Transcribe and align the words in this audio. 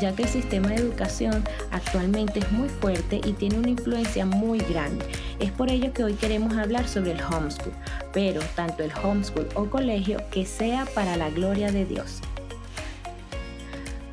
ya 0.00 0.14
que 0.14 0.24
el 0.24 0.28
sistema 0.28 0.68
de 0.68 0.76
educación 0.76 1.44
actualmente 1.70 2.40
es 2.40 2.52
muy 2.52 2.68
fuerte 2.68 3.20
y 3.24 3.32
tiene 3.32 3.58
una 3.58 3.70
influencia 3.70 4.26
muy 4.26 4.58
grande. 4.58 5.04
Es 5.38 5.50
por 5.52 5.70
ello 5.70 5.92
que 5.92 6.04
hoy 6.04 6.14
queremos 6.14 6.54
hablar 6.56 6.86
sobre 6.88 7.12
el 7.12 7.20
homeschool, 7.22 7.72
pero 8.12 8.40
tanto 8.54 8.82
el 8.82 8.92
homeschool 9.02 9.48
o 9.54 9.66
colegio 9.66 10.18
que 10.30 10.44
sea 10.44 10.86
para 10.94 11.16
la 11.16 11.30
gloria 11.30 11.72
de 11.72 11.86
Dios. 11.86 12.20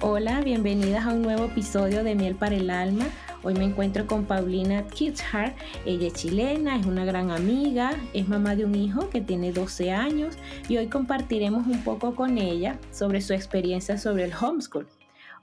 Hola, 0.01 0.41
bienvenidas 0.41 1.05
a 1.05 1.13
un 1.13 1.21
nuevo 1.21 1.45
episodio 1.45 2.03
de 2.03 2.15
Miel 2.15 2.35
para 2.35 2.55
el 2.55 2.69
Alma. 2.69 3.05
Hoy 3.41 3.53
me 3.55 3.65
encuentro 3.65 4.07
con 4.07 4.25
Paulina 4.25 4.85
Kitschhart. 4.87 5.55
Ella 5.85 6.07
es 6.07 6.13
chilena, 6.13 6.77
es 6.77 6.85
una 6.85 7.03
gran 7.03 7.31
amiga, 7.31 7.91
es 8.13 8.27
mamá 8.27 8.55
de 8.55 8.65
un 8.65 8.75
hijo 8.75 9.09
que 9.09 9.21
tiene 9.21 9.51
12 9.51 9.91
años 9.91 10.35
y 10.69 10.77
hoy 10.77 10.87
compartiremos 10.87 11.67
un 11.67 11.83
poco 11.83 12.15
con 12.15 12.37
ella 12.37 12.79
sobre 12.91 13.21
su 13.21 13.33
experiencia 13.33 13.97
sobre 13.97 14.25
el 14.25 14.33
homeschool. 14.33 14.87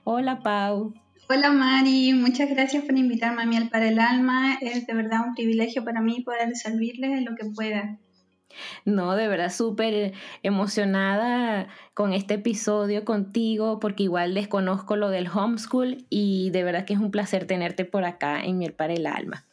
Hola 0.03 0.39
Pau. 0.39 0.95
Hola 1.29 1.51
Mari, 1.51 2.13
muchas 2.13 2.49
gracias 2.49 2.83
por 2.83 2.97
invitarme 2.97 3.43
a 3.43 3.45
Miel 3.45 3.69
para 3.69 3.87
el 3.87 3.99
Alma. 3.99 4.55
Es 4.59 4.87
de 4.87 4.93
verdad 4.95 5.27
un 5.27 5.35
privilegio 5.35 5.85
para 5.85 6.01
mí 6.01 6.21
poder 6.23 6.55
servirles 6.55 7.11
en 7.11 7.25
lo 7.25 7.35
que 7.35 7.45
pueda. 7.45 7.99
No, 8.85 9.15
de 9.15 9.27
verdad 9.27 9.51
súper 9.51 10.13
emocionada 10.43 11.67
con 11.93 12.13
este 12.13 12.35
episodio 12.35 13.05
contigo 13.05 13.79
porque 13.79 14.03
igual 14.03 14.33
desconozco 14.33 14.95
lo 14.95 15.09
del 15.09 15.27
homeschool 15.27 16.05
y 16.09 16.49
de 16.51 16.63
verdad 16.63 16.85
que 16.85 16.93
es 16.93 16.99
un 16.99 17.11
placer 17.11 17.45
tenerte 17.45 17.85
por 17.85 18.05
acá 18.05 18.43
en 18.43 18.57
Miel 18.57 18.73
para 18.73 18.93
el 18.93 19.05
Alma. 19.05 19.45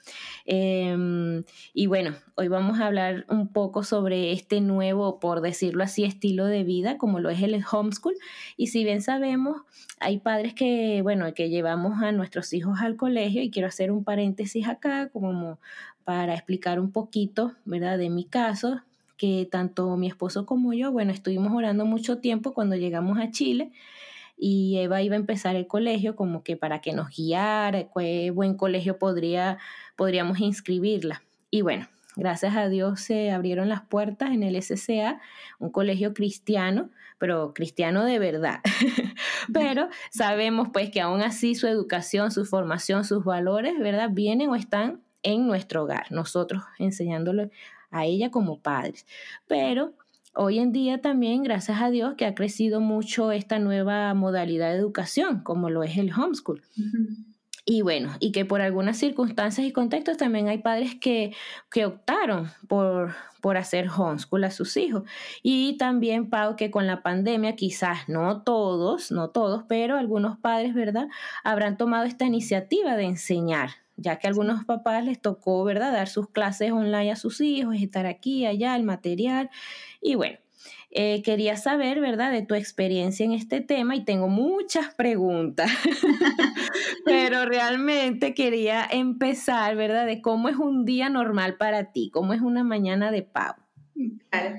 Em, 0.46 1.44
y 1.74 1.86
bueno, 1.86 2.14
hoy 2.34 2.48
vamos 2.48 2.80
a 2.80 2.86
hablar 2.86 3.26
un 3.28 3.48
poco 3.48 3.82
sobre 3.82 4.32
este 4.32 4.62
nuevo, 4.62 5.20
por 5.20 5.42
decirlo 5.42 5.84
así, 5.84 6.04
estilo 6.04 6.46
de 6.46 6.64
vida 6.64 6.96
como 6.96 7.20
lo 7.20 7.28
es 7.28 7.42
el 7.42 7.62
homeschool. 7.70 8.14
Y 8.56 8.68
si 8.68 8.84
bien 8.84 9.02
sabemos, 9.02 9.62
hay 10.00 10.18
padres 10.20 10.54
que, 10.54 11.00
bueno, 11.02 11.32
que 11.34 11.50
llevamos 11.50 12.02
a 12.02 12.12
nuestros 12.12 12.52
hijos 12.54 12.80
al 12.80 12.96
colegio 12.96 13.42
y 13.42 13.50
quiero 13.50 13.68
hacer 13.68 13.90
un 13.90 14.04
paréntesis 14.04 14.66
acá 14.68 15.10
como 15.10 15.58
para 16.04 16.32
explicar 16.32 16.80
un 16.80 16.92
poquito, 16.92 17.52
¿verdad? 17.66 17.98
De 17.98 18.08
mi 18.08 18.24
caso, 18.24 18.80
que 19.18 19.46
tanto 19.50 19.96
mi 19.98 20.06
esposo 20.06 20.46
como 20.46 20.72
yo, 20.72 20.90
bueno, 20.90 21.12
estuvimos 21.12 21.52
orando 21.52 21.84
mucho 21.84 22.18
tiempo 22.18 22.54
cuando 22.54 22.76
llegamos 22.76 23.18
a 23.18 23.30
Chile 23.30 23.72
y 24.38 24.78
Eva 24.78 25.02
iba 25.02 25.16
a 25.16 25.18
empezar 25.18 25.56
el 25.56 25.66
colegio 25.66 26.16
como 26.16 26.42
que 26.42 26.56
para 26.56 26.80
que 26.80 26.92
nos 26.92 27.14
guiara, 27.14 27.88
qué 27.94 28.30
buen 28.30 28.54
colegio 28.54 28.98
podría, 28.98 29.58
podríamos 29.96 30.38
inscribirla. 30.38 31.22
Y 31.50 31.62
bueno, 31.62 31.88
gracias 32.16 32.56
a 32.56 32.68
Dios 32.68 33.00
se 33.00 33.32
abrieron 33.32 33.68
las 33.68 33.82
puertas 33.82 34.30
en 34.30 34.44
el 34.44 34.62
SCA, 34.62 35.20
un 35.58 35.70
colegio 35.70 36.14
cristiano, 36.14 36.90
pero 37.18 37.52
cristiano 37.52 38.04
de 38.04 38.20
verdad. 38.20 38.60
pero 39.52 39.88
sabemos 40.10 40.68
pues 40.72 40.90
que 40.90 41.00
aún 41.00 41.20
así 41.20 41.56
su 41.56 41.66
educación, 41.66 42.30
su 42.30 42.46
formación, 42.46 43.04
sus 43.04 43.24
valores, 43.24 43.76
¿verdad? 43.78 44.10
Vienen 44.12 44.50
o 44.50 44.54
están 44.54 45.02
en 45.24 45.48
nuestro 45.48 45.82
hogar, 45.82 46.06
nosotros 46.12 46.62
enseñándole 46.78 47.50
a 47.90 48.04
ella 48.04 48.30
como 48.30 48.60
padres. 48.60 49.06
Pero 49.46 49.94
hoy 50.34 50.58
en 50.58 50.72
día 50.72 51.00
también, 51.00 51.42
gracias 51.42 51.80
a 51.80 51.90
Dios, 51.90 52.14
que 52.16 52.26
ha 52.26 52.34
crecido 52.34 52.80
mucho 52.80 53.32
esta 53.32 53.58
nueva 53.58 54.12
modalidad 54.14 54.70
de 54.70 54.78
educación, 54.78 55.42
como 55.42 55.70
lo 55.70 55.82
es 55.82 55.96
el 55.96 56.12
homeschool. 56.12 56.62
Y 57.70 57.82
bueno, 57.82 58.10
y 58.18 58.32
que 58.32 58.46
por 58.46 58.62
algunas 58.62 58.96
circunstancias 58.96 59.66
y 59.66 59.72
contextos 59.72 60.16
también 60.16 60.48
hay 60.48 60.58
padres 60.58 60.94
que, 60.94 61.34
que 61.70 61.84
optaron 61.84 62.50
por, 62.66 63.14
por 63.42 63.58
hacer 63.58 63.88
homeschool 63.90 64.44
a 64.44 64.50
sus 64.50 64.76
hijos. 64.78 65.02
Y 65.42 65.76
también, 65.76 66.30
Pau, 66.30 66.56
que 66.56 66.70
con 66.70 66.86
la 66.86 67.02
pandemia, 67.02 67.56
quizás 67.56 68.08
no 68.08 68.42
todos, 68.42 69.10
no 69.10 69.28
todos, 69.28 69.64
pero 69.68 69.98
algunos 69.98 70.38
padres, 70.38 70.72
¿verdad?, 70.72 71.08
habrán 71.44 71.76
tomado 71.76 72.06
esta 72.06 72.24
iniciativa 72.24 72.96
de 72.96 73.04
enseñar 73.04 73.70
ya 73.98 74.18
que 74.18 74.26
a 74.26 74.30
algunos 74.30 74.64
papás 74.64 75.04
les 75.04 75.20
tocó, 75.20 75.64
¿verdad?, 75.64 75.92
dar 75.92 76.08
sus 76.08 76.30
clases 76.30 76.72
online 76.72 77.10
a 77.10 77.16
sus 77.16 77.40
hijos, 77.40 77.76
estar 77.78 78.06
aquí, 78.06 78.46
allá, 78.46 78.76
el 78.76 78.84
material. 78.84 79.50
Y 80.00 80.14
bueno, 80.14 80.38
eh, 80.90 81.20
quería 81.22 81.56
saber, 81.56 82.00
¿verdad?, 82.00 82.32
de 82.32 82.42
tu 82.42 82.54
experiencia 82.54 83.26
en 83.26 83.32
este 83.32 83.60
tema 83.60 83.96
y 83.96 84.04
tengo 84.04 84.28
muchas 84.28 84.94
preguntas, 84.94 85.70
pero 87.04 87.44
realmente 87.44 88.34
quería 88.34 88.86
empezar, 88.90 89.76
¿verdad?, 89.76 90.06
de 90.06 90.22
cómo 90.22 90.48
es 90.48 90.56
un 90.56 90.84
día 90.84 91.10
normal 91.10 91.56
para 91.56 91.92
ti, 91.92 92.10
cómo 92.12 92.32
es 92.32 92.40
una 92.40 92.64
mañana 92.64 93.10
de 93.10 93.22
pavo. 93.22 93.62
Claro. 94.30 94.56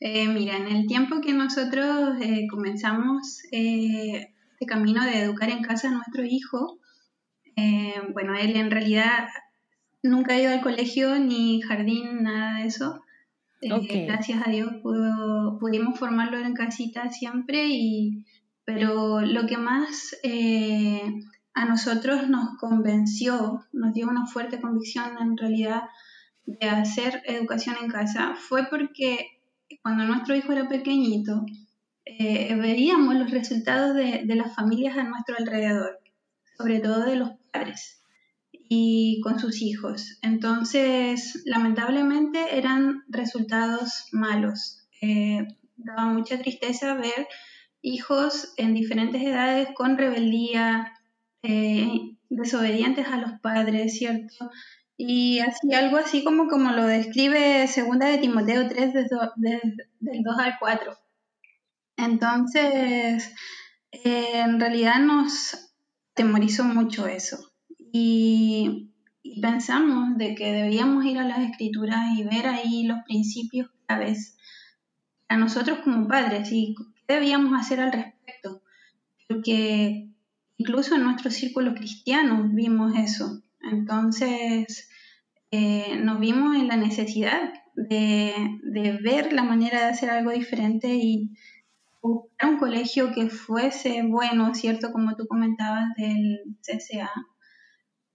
Eh, 0.00 0.28
mira, 0.28 0.58
en 0.58 0.68
el 0.68 0.86
tiempo 0.86 1.22
que 1.22 1.32
nosotros 1.32 2.16
eh, 2.20 2.46
comenzamos 2.50 3.42
este 3.50 4.66
camino 4.66 5.02
de 5.04 5.22
educar 5.22 5.48
en 5.48 5.62
casa 5.62 5.88
a 5.88 5.92
nuestro 5.92 6.24
hijo, 6.24 6.78
eh, 7.56 7.94
bueno, 8.12 8.34
él 8.36 8.56
en 8.56 8.70
realidad 8.70 9.28
nunca 10.02 10.34
ha 10.34 10.40
ido 10.40 10.52
al 10.52 10.62
colegio 10.62 11.18
ni 11.18 11.60
jardín, 11.60 12.22
nada 12.22 12.60
de 12.60 12.66
eso. 12.66 13.02
Eh, 13.60 14.06
gracias 14.06 14.44
a 14.44 14.50
Dios 14.50 14.72
pudimos 14.82 15.98
formarlo 15.98 16.38
en 16.38 16.54
casita 16.54 17.10
siempre, 17.10 17.68
y, 17.68 18.24
pero 18.64 19.20
lo 19.20 19.46
que 19.46 19.56
más 19.56 20.16
eh, 20.24 21.02
a 21.54 21.64
nosotros 21.64 22.28
nos 22.28 22.56
convenció, 22.58 23.64
nos 23.72 23.94
dio 23.94 24.08
una 24.08 24.26
fuerte 24.26 24.60
convicción 24.60 25.16
en 25.20 25.36
realidad 25.36 25.82
de 26.44 26.68
hacer 26.68 27.22
educación 27.26 27.76
en 27.80 27.88
casa 27.88 28.34
fue 28.34 28.66
porque 28.68 29.28
cuando 29.80 30.04
nuestro 30.04 30.34
hijo 30.34 30.50
era 30.52 30.68
pequeñito, 30.68 31.46
veíamos 32.04 33.14
los 33.14 33.30
resultados 33.30 33.94
de, 33.94 34.24
de 34.24 34.34
las 34.34 34.54
familias 34.56 34.96
a 34.96 35.04
nuestro 35.04 35.36
alrededor, 35.38 36.00
sobre 36.58 36.80
todo 36.80 37.04
de 37.04 37.16
los 37.16 37.30
padres 37.52 38.02
y 38.68 39.20
con 39.22 39.38
sus 39.38 39.62
hijos. 39.62 40.18
Entonces, 40.22 41.42
lamentablemente 41.44 42.56
eran 42.56 43.04
resultados 43.08 44.06
malos. 44.12 44.88
Eh, 45.00 45.46
daba 45.76 46.06
mucha 46.06 46.38
tristeza 46.38 46.94
ver 46.94 47.28
hijos 47.82 48.54
en 48.56 48.74
diferentes 48.74 49.22
edades 49.22 49.68
con 49.74 49.98
rebeldía, 49.98 50.94
eh, 51.42 52.16
desobedientes 52.30 53.06
a 53.08 53.18
los 53.18 53.32
padres, 53.40 53.98
¿cierto? 53.98 54.50
Y 54.96 55.40
así, 55.40 55.74
algo 55.74 55.96
así 55.96 56.22
como, 56.22 56.48
como 56.48 56.70
lo 56.70 56.86
describe 56.86 57.66
segunda 57.66 58.06
de 58.06 58.18
Timoteo 58.18 58.68
3, 58.68 58.94
del 58.94 60.22
2 60.22 60.38
al 60.38 60.54
4. 60.60 60.96
Entonces, 61.96 63.34
eh, 63.90 64.40
en 64.40 64.60
realidad 64.60 65.00
nos 65.00 65.71
temorizó 66.14 66.64
mucho 66.64 67.06
eso. 67.06 67.52
Y, 67.92 68.88
pensamos 69.40 70.18
de 70.18 70.34
que 70.34 70.52
debíamos 70.52 71.04
ir 71.04 71.18
a 71.18 71.24
las 71.24 71.38
escrituras 71.38 72.00
y 72.18 72.24
ver 72.24 72.46
ahí 72.46 72.84
los 72.84 72.98
principios 73.04 73.70
claves 73.86 74.36
a 75.28 75.36
nosotros 75.36 75.78
como 75.84 76.06
padres 76.08 76.50
y 76.52 76.74
qué 77.06 77.14
debíamos 77.14 77.58
hacer 77.58 77.80
al 77.80 77.92
respecto. 77.92 78.62
Porque 79.28 80.10
incluso 80.58 80.96
en 80.96 81.04
nuestro 81.04 81.30
círculo 81.30 81.74
cristiano 81.74 82.48
vimos 82.52 82.94
eso. 82.96 83.42
Entonces 83.60 84.90
eh, 85.50 86.00
nos 86.02 86.18
vimos 86.20 86.56
en 86.56 86.68
la 86.68 86.76
necesidad 86.76 87.52
de, 87.74 88.34
de 88.64 88.98
ver 89.02 89.32
la 89.32 89.44
manera 89.44 89.80
de 89.80 89.86
hacer 89.86 90.10
algo 90.10 90.30
diferente 90.32 90.94
y 90.94 91.30
buscar 92.02 92.50
un 92.50 92.58
colegio 92.58 93.12
que 93.12 93.28
fuese 93.28 94.02
bueno, 94.02 94.54
¿cierto? 94.54 94.92
Como 94.92 95.14
tú 95.16 95.26
comentabas 95.26 95.84
del 95.96 96.56
CCA. 96.60 97.10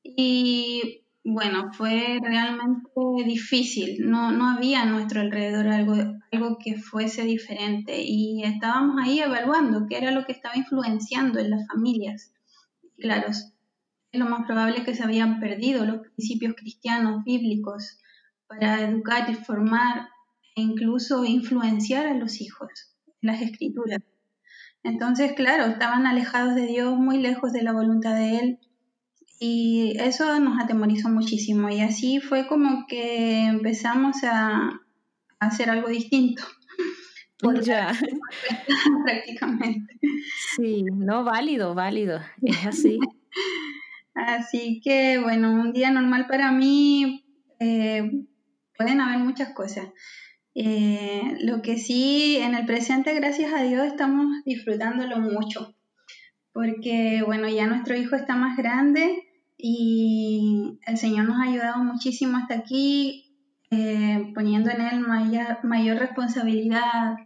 Y 0.04 1.06
bueno, 1.24 1.72
fue 1.74 2.20
realmente 2.22 2.90
difícil. 3.26 4.10
No, 4.10 4.32
no 4.32 4.50
había 4.50 4.84
a 4.84 4.86
nuestro 4.86 5.22
alrededor 5.22 5.68
algo, 5.68 5.96
algo 6.32 6.58
que 6.64 6.78
fuese 6.78 7.24
diferente. 7.24 8.02
Y 8.04 8.44
estábamos 8.44 8.98
ahí 9.02 9.20
evaluando 9.20 9.88
qué 9.90 9.98
era 9.98 10.12
lo 10.12 10.26
que 10.26 10.34
estaba 10.34 10.56
influenciando 10.56 11.40
en 11.40 11.52
las 11.52 11.68
familias. 11.68 12.34
Claro, 12.98 13.30
es 13.30 13.54
lo 14.14 14.26
más 14.26 14.46
probable 14.46 14.84
que 14.84 14.96
se 14.96 15.04
habían 15.04 15.40
perdido 15.40 15.86
los 15.86 16.00
principios 16.00 16.56
cristianos 16.56 17.24
bíblicos 17.24 18.00
para 18.48 18.82
educar 18.82 19.30
y 19.30 19.36
formar 19.36 20.10
e 20.56 20.62
incluso 20.62 21.24
influenciar 21.26 22.08
a 22.08 22.14
los 22.14 22.42
hijos 22.42 22.97
las 23.28 23.42
escrituras. 23.42 24.00
Entonces, 24.84 25.34
claro, 25.34 25.66
estaban 25.66 26.08
alejados 26.08 26.56
de 26.56 26.66
Dios, 26.66 26.98
muy 26.98 27.20
lejos 27.20 27.52
de 27.54 27.62
la 27.62 27.74
voluntad 27.74 28.16
de 28.16 28.40
Él, 28.40 28.60
y 29.40 29.94
eso 30.00 30.40
nos 30.40 30.64
atemorizó 30.64 31.10
muchísimo. 31.10 31.70
Y 31.70 31.82
así 31.82 32.20
fue 32.20 32.48
como 32.48 32.86
que 32.88 33.46
empezamos 33.46 34.18
a, 34.24 34.82
hacer 35.40 35.70
algo 35.70 35.90
distinto. 35.90 36.44
Ya. 37.62 37.94
Prácticamente. 39.06 40.00
Sí, 40.56 40.84
no, 40.92 41.24
válido, 41.24 41.76
válido, 41.76 42.20
es 42.42 42.66
así. 42.66 42.98
así 44.16 44.82
que, 44.84 45.20
bueno, 45.20 45.52
un 45.52 45.72
día 45.72 45.92
normal 45.92 46.26
para 46.26 46.52
mí 46.52 47.24
eh, 47.60 48.26
pueden 48.76 49.02
haber 49.02 49.20
muchas 49.20 49.54
cosas. 49.54 49.86
Eh, 50.60 51.38
lo 51.42 51.62
que 51.62 51.78
sí, 51.78 52.38
en 52.38 52.56
el 52.56 52.66
presente, 52.66 53.14
gracias 53.14 53.54
a 53.54 53.62
Dios, 53.62 53.86
estamos 53.86 54.44
disfrutándolo 54.44 55.20
mucho, 55.20 55.76
porque 56.52 57.22
bueno, 57.24 57.48
ya 57.48 57.68
nuestro 57.68 57.96
hijo 57.96 58.16
está 58.16 58.36
más 58.36 58.58
grande 58.58 59.22
y 59.56 60.80
el 60.88 60.98
Señor 60.98 61.26
nos 61.26 61.38
ha 61.38 61.52
ayudado 61.52 61.84
muchísimo 61.84 62.38
hasta 62.38 62.56
aquí, 62.56 63.36
eh, 63.70 64.32
poniendo 64.34 64.72
en 64.72 64.82
él 64.82 65.00
mayor, 65.02 66.00
responsabilidad. 66.00 67.18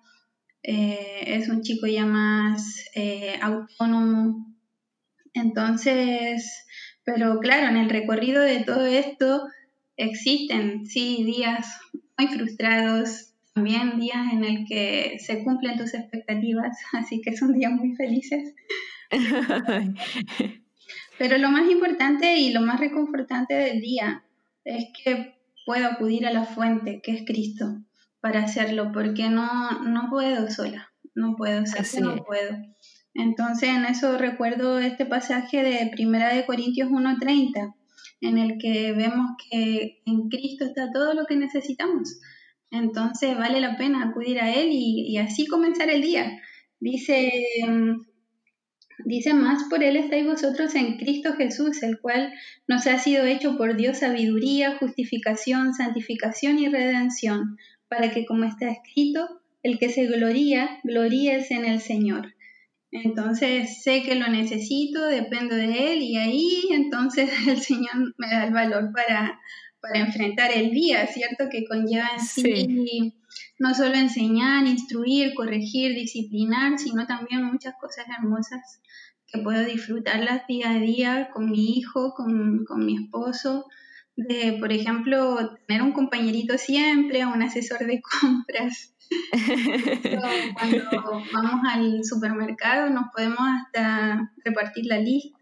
Eh, 0.61 1.23
es 1.27 1.47
un 1.47 1.61
chico 1.61 1.87
ya 1.87 2.05
más 2.05 2.83
autónomo. 3.41 4.45
Entonces, 5.33 6.65
pero 7.05 7.39
claro, 7.39 7.69
en 7.69 7.77
el 7.77 7.89
recorrido 7.89 8.41
de 8.41 8.65
todo 8.65 8.85
esto 8.85 9.47
existen, 9.95 10.85
sí, 10.85 11.23
días 11.23 11.79
muy 12.21 12.37
frustrados, 12.37 13.33
también 13.53 13.99
días 13.99 14.31
en 14.31 14.43
el 14.43 14.65
que 14.67 15.17
se 15.19 15.43
cumplen 15.43 15.77
tus 15.77 15.93
expectativas, 15.93 16.77
así 16.93 17.21
que 17.21 17.35
son 17.35 17.53
días 17.53 17.71
muy 17.71 17.95
felices. 17.95 18.53
Pero 21.17 21.37
lo 21.37 21.51
más 21.51 21.69
importante 21.69 22.37
y 22.37 22.51
lo 22.51 22.61
más 22.61 22.79
reconfortante 22.79 23.53
del 23.53 23.81
día 23.81 24.23
es 24.63 24.85
que 25.03 25.35
puedo 25.65 25.85
acudir 25.87 26.25
a 26.25 26.33
la 26.33 26.45
fuente, 26.45 27.01
que 27.03 27.11
es 27.11 27.23
Cristo, 27.25 27.81
para 28.21 28.43
hacerlo, 28.43 28.91
porque 28.91 29.29
no, 29.29 29.83
no 29.83 30.09
puedo 30.09 30.49
sola, 30.49 30.91
no 31.13 31.35
puedo, 31.35 31.61
o 31.63 31.99
no 31.99 32.23
puedo. 32.23 32.57
Entonces 33.13 33.69
en 33.69 33.85
eso 33.85 34.17
recuerdo 34.17 34.79
este 34.79 35.05
pasaje 35.05 35.61
de 35.63 35.89
Primera 35.91 36.33
de 36.33 36.45
Corintios 36.45 36.89
1.30, 36.89 37.75
en 38.21 38.37
el 38.37 38.57
que 38.59 38.93
vemos 38.93 39.31
que 39.49 40.01
en 40.05 40.29
Cristo 40.29 40.65
está 40.65 40.91
todo 40.91 41.13
lo 41.13 41.25
que 41.25 41.35
necesitamos. 41.35 42.19
Entonces 42.69 43.37
vale 43.37 43.59
la 43.59 43.77
pena 43.77 44.03
acudir 44.03 44.39
a 44.39 44.53
Él 44.53 44.69
y, 44.71 45.17
así 45.17 45.47
comenzar 45.47 45.89
el 45.89 46.01
día. 46.01 46.39
Dice, 46.79 47.31
dice 49.05 49.33
más, 49.33 49.63
por 49.69 49.83
Él 49.83 49.97
estáis 49.97 50.25
vosotros 50.25 50.73
en 50.75 50.97
Cristo 50.97 51.33
Jesús, 51.33 51.83
el 51.83 51.99
cual 51.99 52.31
nos 52.67 52.87
ha 52.87 52.97
sido 52.97 53.25
hecho 53.25 53.57
por 53.57 53.75
Dios 53.75 53.97
sabiduría, 53.97 54.77
justificación, 54.77 55.73
santificación 55.73 56.59
y 56.59 56.69
redención, 56.69 57.57
para 57.89 58.11
que 58.11 58.25
como 58.25 58.45
está 58.45 58.69
escrito, 58.69 59.41
el 59.63 59.77
que 59.77 59.89
se 59.89 60.05
gloría, 60.05 60.79
gloríese 60.83 61.55
en 61.55 61.65
el 61.65 61.81
Señor. 61.81 62.33
Entonces 62.91 63.81
sé 63.83 64.03
que 64.03 64.15
lo 64.15 64.27
necesito, 64.27 65.05
dependo 65.05 65.55
de 65.55 65.93
Él 65.93 66.01
y 66.01 66.17
ahí 66.17 66.67
entonces 66.71 67.29
el 67.47 67.61
Señor 67.61 68.13
me 68.17 68.27
da 68.27 68.45
el 68.45 68.53
valor 68.53 68.91
para, 68.93 69.39
para 69.79 69.99
enfrentar 69.99 70.51
el 70.53 70.71
día, 70.71 71.07
¿cierto? 71.07 71.45
Que 71.49 71.65
conlleva 71.65 72.09
en 72.13 72.19
sí. 72.19 73.13
no 73.57 73.73
solo 73.73 73.95
enseñar, 73.95 74.67
instruir, 74.67 75.33
corregir, 75.33 75.95
disciplinar, 75.95 76.77
sino 76.77 77.07
también 77.07 77.45
muchas 77.45 77.75
cosas 77.79 78.05
hermosas 78.17 78.81
que 79.27 79.39
puedo 79.39 79.63
disfrutarlas 79.63 80.45
día 80.47 80.71
a 80.71 80.79
día 80.79 81.29
con 81.33 81.49
mi 81.49 81.77
hijo, 81.77 82.13
con, 82.13 82.65
con 82.65 82.85
mi 82.85 82.97
esposo, 82.97 83.67
de, 84.15 84.57
por 84.59 84.71
ejemplo, 84.73 85.57
tener 85.67 85.81
un 85.81 85.93
compañerito 85.93 86.57
siempre, 86.57 87.25
un 87.25 87.41
asesor 87.41 87.85
de 87.85 88.01
compras, 88.21 88.90
cuando 90.53 91.23
vamos 91.33 91.61
al 91.69 92.03
supermercado 92.03 92.89
nos 92.89 93.05
podemos 93.13 93.39
hasta 93.39 94.31
repartir 94.43 94.85
la 94.85 94.99
lista. 94.99 95.37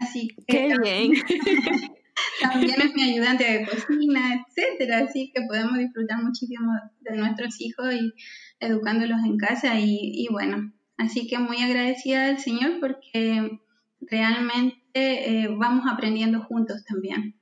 Así 0.00 0.28
que 0.28 0.44
Qué 0.46 0.68
también, 0.70 1.12
bien. 1.12 1.24
también 2.40 2.80
es 2.80 2.94
mi 2.94 3.02
ayudante 3.02 3.44
de 3.44 3.66
cocina, 3.66 4.44
etcétera. 4.46 4.98
Así 4.98 5.32
que 5.34 5.42
podemos 5.42 5.78
disfrutar 5.78 6.22
muchísimo 6.22 6.72
de 7.00 7.16
nuestros 7.16 7.60
hijos 7.60 7.94
y 7.94 8.12
educándolos 8.60 9.18
en 9.24 9.36
casa. 9.38 9.78
Y, 9.78 10.12
y 10.14 10.28
bueno, 10.30 10.72
así 10.96 11.26
que 11.26 11.38
muy 11.38 11.58
agradecida 11.58 12.28
al 12.28 12.38
Señor 12.38 12.80
porque 12.80 13.60
realmente 14.00 14.82
eh, 14.94 15.48
vamos 15.56 15.86
aprendiendo 15.90 16.42
juntos 16.42 16.84
también. 16.84 17.36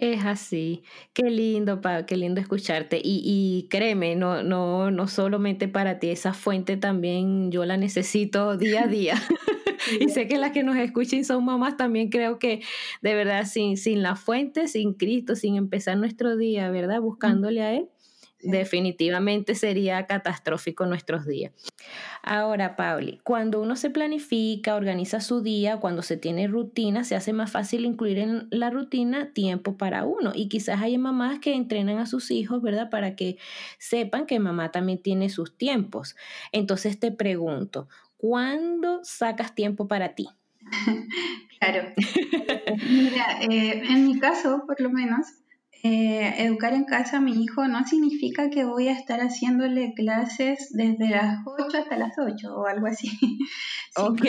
Es 0.00 0.24
así. 0.24 0.82
Qué 1.12 1.24
lindo, 1.24 1.82
pa, 1.82 2.06
qué 2.06 2.16
lindo 2.16 2.40
escucharte. 2.40 2.96
Y, 3.04 3.20
y 3.22 3.68
créeme, 3.68 4.16
no, 4.16 4.42
no, 4.42 4.90
no 4.90 5.06
solamente 5.08 5.68
para 5.68 5.98
ti, 5.98 6.08
esa 6.08 6.32
fuente 6.32 6.78
también 6.78 7.52
yo 7.52 7.66
la 7.66 7.76
necesito 7.76 8.56
día 8.56 8.84
a 8.84 8.86
día. 8.86 9.14
y 10.00 10.08
sé 10.08 10.26
que 10.26 10.38
las 10.38 10.52
que 10.52 10.62
nos 10.62 10.78
escuchen 10.78 11.22
son 11.26 11.44
mamás, 11.44 11.76
también 11.76 12.08
creo 12.08 12.38
que 12.38 12.62
de 13.02 13.14
verdad 13.14 13.44
sin, 13.44 13.76
sin 13.76 14.02
la 14.02 14.16
fuente, 14.16 14.68
sin 14.68 14.94
Cristo, 14.94 15.36
sin 15.36 15.56
empezar 15.56 15.98
nuestro 15.98 16.38
día, 16.38 16.70
¿verdad? 16.70 17.02
Buscándole 17.02 17.60
a 17.60 17.74
Él, 17.74 17.90
definitivamente 18.42 19.54
sería 19.54 20.06
catastrófico 20.06 20.86
nuestros 20.86 21.26
días. 21.26 21.52
Ahora, 22.22 22.76
Pauli, 22.76 23.20
cuando 23.24 23.60
uno 23.60 23.76
se 23.76 23.90
planifica, 23.90 24.74
organiza 24.74 25.20
su 25.20 25.42
día, 25.42 25.78
cuando 25.78 26.02
se 26.02 26.16
tiene 26.16 26.46
rutina, 26.46 27.04
se 27.04 27.16
hace 27.16 27.32
más 27.32 27.50
fácil 27.50 27.84
incluir 27.84 28.18
en 28.18 28.48
la 28.50 28.70
rutina 28.70 29.32
tiempo 29.32 29.76
para 29.76 30.04
uno. 30.04 30.32
Y 30.34 30.48
quizás 30.48 30.80
hay 30.80 30.98
mamás 30.98 31.38
que 31.40 31.54
entrenan 31.54 31.98
a 31.98 32.06
sus 32.06 32.30
hijos, 32.30 32.62
¿verdad? 32.62 32.90
Para 32.90 33.16
que 33.16 33.38
sepan 33.78 34.26
que 34.26 34.38
mamá 34.38 34.70
también 34.70 35.00
tiene 35.02 35.30
sus 35.30 35.56
tiempos. 35.56 36.16
Entonces 36.52 36.98
te 36.98 37.12
pregunto, 37.12 37.88
¿cuándo 38.16 39.00
sacas 39.02 39.54
tiempo 39.54 39.88
para 39.88 40.14
ti? 40.14 40.28
Claro. 41.60 41.92
Mira, 42.88 43.42
eh, 43.42 43.82
en 43.86 44.06
mi 44.06 44.18
caso, 44.18 44.64
por 44.66 44.80
lo 44.80 44.88
menos, 44.88 45.26
eh, 45.82 46.34
educar 46.44 46.74
en 46.74 46.84
casa 46.84 47.16
a 47.16 47.20
mi 47.20 47.42
hijo 47.42 47.66
no 47.66 47.86
significa 47.86 48.50
que 48.50 48.64
voy 48.64 48.88
a 48.88 48.92
estar 48.92 49.20
haciéndole 49.20 49.94
clases 49.94 50.70
desde 50.72 51.08
las 51.08 51.38
8 51.46 51.78
hasta 51.78 51.96
las 51.96 52.18
8 52.18 52.54
o 52.54 52.66
algo 52.66 52.86
así. 52.86 53.10
ok. 53.96 54.22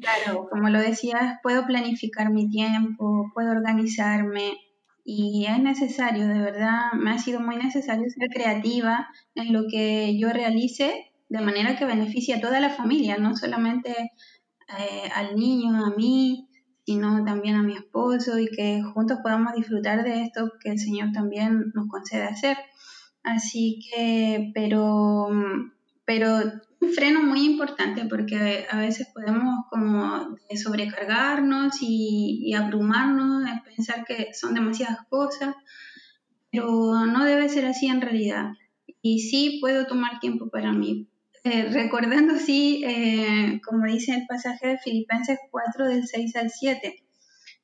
Claro, 0.00 0.48
como 0.50 0.68
lo 0.68 0.78
decías, 0.78 1.38
puedo 1.42 1.66
planificar 1.66 2.30
mi 2.30 2.50
tiempo, 2.50 3.30
puedo 3.34 3.50
organizarme 3.50 4.58
y 5.04 5.46
es 5.46 5.58
necesario, 5.58 6.28
de 6.28 6.38
verdad, 6.38 6.92
me 6.92 7.12
ha 7.12 7.18
sido 7.18 7.40
muy 7.40 7.56
necesario 7.56 8.04
ser 8.10 8.28
creativa 8.28 9.08
en 9.34 9.52
lo 9.52 9.62
que 9.70 10.18
yo 10.18 10.30
realice 10.32 11.12
de 11.30 11.40
manera 11.40 11.76
que 11.76 11.86
beneficie 11.86 12.34
a 12.34 12.40
toda 12.40 12.60
la 12.60 12.70
familia, 12.70 13.16
no 13.16 13.36
solamente 13.36 13.92
eh, 14.78 15.10
al 15.14 15.36
niño, 15.36 15.84
a 15.84 15.90
mí, 15.90 16.49
sino 16.90 17.24
también 17.24 17.54
a 17.54 17.62
mi 17.62 17.74
esposo 17.74 18.36
y 18.40 18.48
que 18.48 18.82
juntos 18.82 19.18
podamos 19.22 19.54
disfrutar 19.54 20.02
de 20.02 20.22
esto 20.22 20.50
que 20.60 20.70
el 20.70 20.78
Señor 20.80 21.12
también 21.12 21.70
nos 21.72 21.86
concede 21.86 22.24
hacer. 22.24 22.56
Así 23.22 23.78
que, 23.78 24.50
pero, 24.52 25.28
pero 26.04 26.38
un 26.80 26.92
freno 26.92 27.22
muy 27.22 27.44
importante 27.46 28.06
porque 28.06 28.66
a 28.68 28.80
veces 28.80 29.06
podemos 29.14 29.66
como 29.70 30.36
sobrecargarnos 30.60 31.80
y, 31.80 32.40
y 32.42 32.54
abrumarnos, 32.54 33.48
pensar 33.64 34.04
que 34.04 34.34
son 34.34 34.54
demasiadas 34.54 35.06
cosas, 35.08 35.54
pero 36.50 37.06
no 37.06 37.24
debe 37.24 37.48
ser 37.48 37.66
así 37.66 37.86
en 37.86 38.00
realidad. 38.00 38.46
Y 39.00 39.20
sí 39.20 39.58
puedo 39.60 39.86
tomar 39.86 40.18
tiempo 40.18 40.50
para 40.50 40.72
mí, 40.72 41.06
eh, 41.44 41.68
recordando, 41.70 42.36
sí, 42.38 42.82
eh, 42.86 43.60
como 43.66 43.86
dice 43.86 44.14
el 44.14 44.26
pasaje 44.26 44.68
de 44.68 44.78
Filipenses 44.78 45.38
4 45.50 45.88
del 45.88 46.06
6 46.06 46.36
al 46.36 46.50
7. 46.50 47.02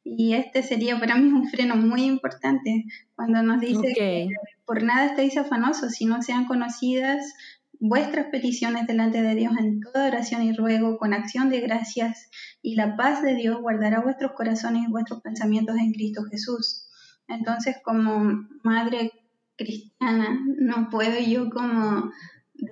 Y 0.04 0.34
este 0.34 0.62
sería 0.62 0.98
para 1.00 1.16
mí 1.16 1.32
un 1.32 1.48
freno 1.48 1.76
muy 1.76 2.04
importante 2.04 2.84
cuando 3.16 3.42
nos 3.42 3.60
dice 3.60 3.92
que 3.94 4.28
por 4.64 4.82
nada 4.82 5.06
estáis 5.06 5.36
afanosos, 5.36 5.92
si 5.92 6.06
no 6.06 6.22
sean 6.22 6.46
conocidas 6.46 7.34
vuestras 7.80 8.26
peticiones 8.26 8.86
delante 8.86 9.20
de 9.20 9.34
Dios 9.34 9.52
en 9.58 9.80
toda 9.80 10.06
oración 10.06 10.42
y 10.42 10.52
ruego 10.52 10.96
con 10.96 11.12
acción 11.12 11.50
de 11.50 11.60
gracias 11.60 12.30
y 12.62 12.76
la 12.76 12.96
paz 12.96 13.22
de 13.22 13.34
Dios 13.34 13.60
guardará 13.60 14.00
vuestros 14.00 14.32
corazones 14.32 14.84
y 14.86 14.90
vuestros 14.90 15.20
pensamientos 15.20 15.76
en 15.76 15.92
Cristo 15.92 16.22
Jesús. 16.30 16.88
Entonces, 17.28 17.76
como 17.84 18.46
madre 18.62 19.12
cristiana, 19.56 20.38
no 20.58 20.88
puedo 20.90 21.18
yo 21.20 21.50
como 21.50 22.12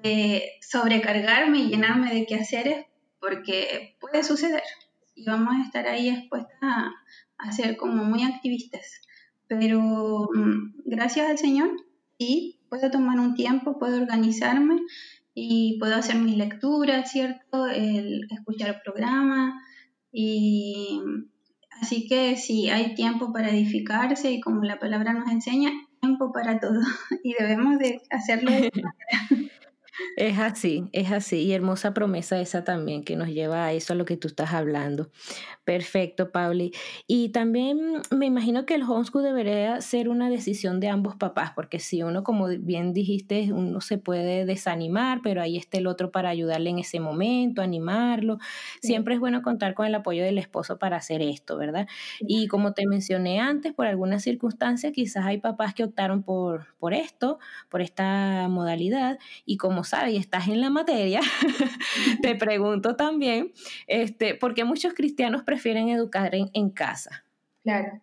de 0.02 0.52
sobrecargarme 0.60 1.58
y 1.58 1.68
llenarme 1.68 2.14
de 2.14 2.26
quehaceres 2.26 2.86
porque 3.20 3.96
puede 4.00 4.22
suceder 4.22 4.62
y 5.14 5.24
vamos 5.24 5.54
a 5.54 5.62
estar 5.62 5.86
ahí 5.86 6.08
expuestas 6.08 6.58
a, 6.62 7.52
ser 7.52 7.76
como 7.76 8.04
muy 8.04 8.22
activistas. 8.22 9.02
Pero 9.46 10.28
mm, 10.34 10.74
gracias 10.86 11.28
al 11.28 11.38
Señor, 11.38 11.70
sí, 12.18 12.60
puedo 12.68 12.90
tomar 12.90 13.20
un 13.20 13.34
tiempo, 13.34 13.78
puedo 13.78 13.96
organizarme 13.96 14.80
y 15.34 15.78
puedo 15.78 15.94
hacer 15.96 16.16
mis 16.16 16.36
lecturas, 16.36 17.10
¿cierto? 17.10 17.66
El 17.66 18.26
escuchar 18.30 18.70
el 18.70 18.80
programa 18.82 19.60
y 20.10 21.00
así 21.82 22.06
que 22.06 22.36
sí, 22.36 22.70
hay 22.70 22.94
tiempo 22.94 23.32
para 23.32 23.50
edificarse 23.50 24.32
y 24.32 24.40
como 24.40 24.62
la 24.62 24.78
palabra 24.78 25.12
nos 25.12 25.30
enseña, 25.30 25.70
tiempo 26.00 26.32
para 26.32 26.60
todo 26.60 26.80
y 27.24 27.34
debemos 27.38 27.78
de 27.78 28.00
hacerlo 28.10 28.50
de 28.52 28.70
manera. 28.70 28.94
Es 30.16 30.38
así, 30.38 30.88
es 30.92 31.12
así. 31.12 31.42
Y 31.42 31.52
hermosa 31.52 31.94
promesa 31.94 32.40
esa 32.40 32.64
también 32.64 33.04
que 33.04 33.16
nos 33.16 33.28
lleva 33.28 33.64
a 33.66 33.72
eso, 33.72 33.92
a 33.92 33.96
lo 33.96 34.04
que 34.04 34.16
tú 34.16 34.28
estás 34.28 34.52
hablando. 34.52 35.10
Perfecto, 35.64 36.32
Pauli. 36.32 36.72
Y 37.06 37.30
también 37.30 38.02
me 38.10 38.26
imagino 38.26 38.66
que 38.66 38.74
el 38.74 38.82
homeschool 38.84 39.22
debería 39.24 39.80
ser 39.80 40.08
una 40.08 40.30
decisión 40.30 40.80
de 40.80 40.88
ambos 40.88 41.16
papás, 41.16 41.52
porque 41.54 41.80
si 41.80 42.02
uno, 42.02 42.24
como 42.24 42.48
bien 42.48 42.92
dijiste, 42.92 43.52
uno 43.52 43.80
se 43.80 43.98
puede 43.98 44.46
desanimar, 44.46 45.20
pero 45.22 45.42
ahí 45.42 45.56
está 45.58 45.78
el 45.78 45.86
otro 45.86 46.10
para 46.12 46.30
ayudarle 46.30 46.70
en 46.70 46.80
ese 46.80 47.00
momento, 47.00 47.62
animarlo. 47.62 48.38
Siempre 48.82 49.14
es 49.14 49.20
bueno 49.20 49.42
contar 49.42 49.74
con 49.74 49.86
el 49.86 49.94
apoyo 49.94 50.24
del 50.24 50.38
esposo 50.38 50.78
para 50.78 50.96
hacer 50.98 51.22
esto, 51.22 51.56
¿verdad? 51.58 51.86
Y 52.20 52.48
como 52.48 52.72
te 52.74 52.86
mencioné 52.86 53.40
antes, 53.40 53.72
por 53.74 53.86
algunas 53.86 54.22
circunstancias, 54.22 54.92
quizás 54.92 55.24
hay 55.26 55.38
papás 55.38 55.74
que 55.74 55.84
optaron 55.84 56.22
por, 56.24 56.74
por 56.78 56.94
esto, 56.94 57.38
por 57.70 57.82
esta 57.82 58.48
modalidad, 58.48 59.18
y 59.46 59.56
como 59.56 59.83
sabes 59.84 60.14
y 60.14 60.16
estás 60.16 60.48
en 60.48 60.60
la 60.60 60.70
materia, 60.70 61.20
te 62.22 62.34
pregunto 62.34 62.96
también, 62.96 63.52
este, 63.86 64.34
¿por 64.34 64.54
qué 64.54 64.64
muchos 64.64 64.94
cristianos 64.94 65.42
prefieren 65.42 65.88
educar 65.88 66.34
en, 66.34 66.70
casa? 66.70 67.24
Claro, 67.62 68.00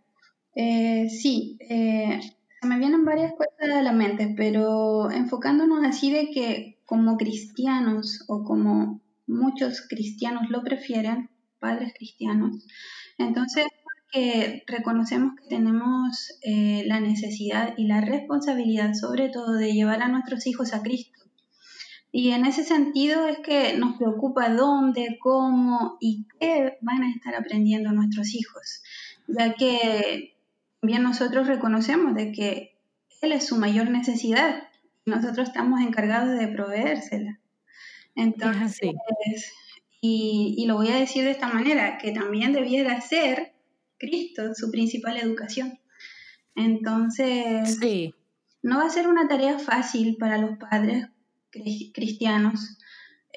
eh, 0.55 1.09
sí, 1.09 1.57
eh, 1.61 2.19
se 2.61 2.67
me 2.67 2.77
vienen 2.77 3.05
varias 3.05 3.33
cosas 3.33 3.75
a 3.75 3.81
la 3.81 3.91
mente, 3.91 4.33
pero 4.35 5.11
enfocándonos 5.11 5.83
así 5.85 6.11
de 6.11 6.29
que 6.29 6.77
como 6.85 7.17
cristianos 7.17 8.23
o 8.27 8.43
como 8.43 9.01
muchos 9.27 9.81
cristianos 9.87 10.49
lo 10.49 10.63
prefieren, 10.63 11.29
padres 11.59 11.93
cristianos, 11.93 12.65
entonces 13.17 13.65
que 14.11 14.63
reconocemos 14.67 15.35
que 15.35 15.47
tenemos 15.47 16.33
eh, 16.43 16.83
la 16.85 16.99
necesidad 16.99 17.73
y 17.77 17.87
la 17.87 18.01
responsabilidad 18.01 18.93
sobre 18.93 19.29
todo 19.29 19.53
de 19.53 19.71
llevar 19.71 20.01
a 20.03 20.09
nuestros 20.09 20.45
hijos 20.47 20.73
a 20.73 20.83
Cristo. 20.83 21.20
Y 22.11 22.31
en 22.31 22.45
ese 22.45 22.65
sentido 22.65 23.25
es 23.27 23.39
que 23.39 23.77
nos 23.77 23.97
preocupa 23.97 24.49
dónde, 24.49 25.17
cómo 25.19 25.97
y 26.01 26.27
qué 26.39 26.77
van 26.81 27.03
a 27.03 27.09
estar 27.09 27.35
aprendiendo 27.35 27.91
nuestros 27.93 28.33
hijos, 28.35 28.83
ya 29.27 29.53
que 29.53 30.35
bien 30.81 31.03
nosotros 31.03 31.47
reconocemos 31.47 32.13
de 32.13 32.33
que 32.33 32.77
Él 33.21 33.31
es 33.31 33.47
su 33.47 33.55
mayor 33.55 33.89
necesidad 33.89 34.63
y 35.05 35.11
nosotros 35.11 35.47
estamos 35.47 35.79
encargados 35.79 36.37
de 36.37 36.49
proveérsela. 36.49 37.39
Entonces, 38.15 38.93
y, 40.01 40.55
y, 40.57 40.65
lo 40.65 40.75
voy 40.75 40.89
a 40.89 40.97
decir 40.97 41.23
de 41.23 41.31
esta 41.31 41.47
manera, 41.47 41.97
que 41.97 42.11
también 42.11 42.51
debiera 42.51 42.99
ser 42.99 43.53
Cristo 43.97 44.53
su 44.53 44.69
principal 44.69 45.15
educación. 45.15 45.79
Entonces, 46.55 47.79
no 48.61 48.79
va 48.79 48.85
a 48.85 48.89
ser 48.89 49.07
una 49.07 49.29
tarea 49.29 49.59
fácil 49.59 50.17
para 50.17 50.37
los 50.37 50.57
padres 50.57 51.07
cristianos 51.51 52.77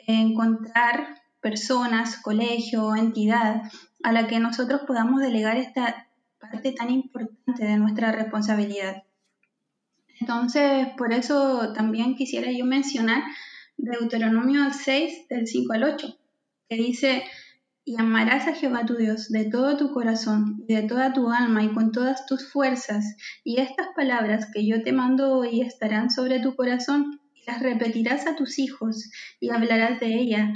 encontrar 0.07 1.23
personas, 1.41 2.17
colegio, 2.17 2.97
entidad 2.97 3.63
a 4.03 4.13
la 4.13 4.27
que 4.27 4.39
nosotros 4.39 4.83
podamos 4.87 5.21
delegar 5.21 5.57
esta 5.57 6.09
parte 6.39 6.73
tan 6.73 6.91
importante 6.91 7.65
de 7.65 7.77
nuestra 7.77 8.13
responsabilidad. 8.13 9.03
Entonces, 10.21 10.89
por 10.97 11.13
eso 11.13 11.73
también 11.73 12.15
quisiera 12.15 12.51
yo 12.53 12.65
mencionar 12.65 13.23
Deuteronomio 13.77 14.73
6, 14.73 15.29
del 15.29 15.47
5 15.47 15.73
al 15.73 15.85
8, 15.85 16.17
que 16.69 16.77
dice, 16.77 17.25
y 17.85 18.01
amarás 18.01 18.47
a 18.47 18.55
Jehová 18.55 18.87
tu 18.87 18.95
Dios 18.95 19.29
de 19.29 19.45
todo 19.45 19.77
tu 19.77 19.93
corazón 19.93 20.65
y 20.67 20.75
de 20.75 20.83
toda 20.83 21.13
tu 21.13 21.31
alma 21.31 21.63
y 21.65 21.75
con 21.75 21.93
todas 21.93 22.25
tus 22.27 22.51
fuerzas, 22.51 23.17
y 23.43 23.61
estas 23.61 23.89
palabras 23.95 24.49
que 24.53 24.67
yo 24.67 24.83
te 24.83 24.93
mando 24.93 25.39
hoy 25.39 25.61
estarán 25.61 26.11
sobre 26.11 26.41
tu 26.41 26.55
corazón 26.55 27.21
las 27.47 27.63
repetirás 27.63 28.27
a 28.27 28.37
tus 28.37 28.59
hijos 28.59 29.11
y 29.41 29.51
hablarás 29.51 30.01
de 30.01 30.15
ella, 30.15 30.53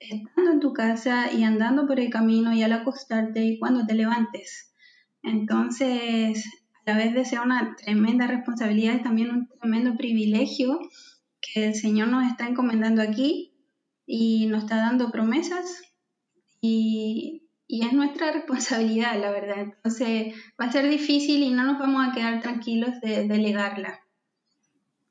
estando 0.00 0.52
en 0.52 0.60
tu 0.60 0.72
casa 0.72 1.32
y 1.32 1.44
andando 1.44 1.86
por 1.86 2.00
el 2.00 2.10
camino 2.10 2.52
y 2.52 2.62
al 2.62 2.72
acostarte 2.72 3.44
y 3.44 3.58
cuando 3.58 3.86
te 3.86 3.94
levantes. 3.94 4.72
Entonces, 5.22 6.46
a 6.86 6.92
la 6.92 6.96
vez 6.96 7.14
de 7.14 7.24
ser 7.24 7.40
una 7.40 7.76
tremenda 7.76 8.26
responsabilidad, 8.26 8.96
es 8.96 9.02
también 9.02 9.30
un 9.30 9.48
tremendo 9.48 9.96
privilegio 9.96 10.78
que 11.40 11.66
el 11.68 11.74
Señor 11.74 12.08
nos 12.08 12.26
está 12.26 12.48
encomendando 12.48 13.02
aquí 13.02 13.54
y 14.06 14.46
nos 14.46 14.64
está 14.64 14.76
dando 14.76 15.10
promesas 15.10 15.82
y, 16.60 17.44
es 17.68 17.92
nuestra 17.92 18.32
responsabilidad, 18.32 19.20
la 19.20 19.30
verdad. 19.30 19.58
Entonces, 19.60 20.34
va 20.60 20.66
a 20.66 20.72
ser 20.72 20.88
difícil 20.88 21.42
y 21.42 21.50
no 21.50 21.64
nos 21.64 21.78
vamos 21.78 22.06
a 22.06 22.12
quedar 22.12 22.40
tranquilos 22.40 23.00
de 23.00 23.28
delegarla. 23.28 24.00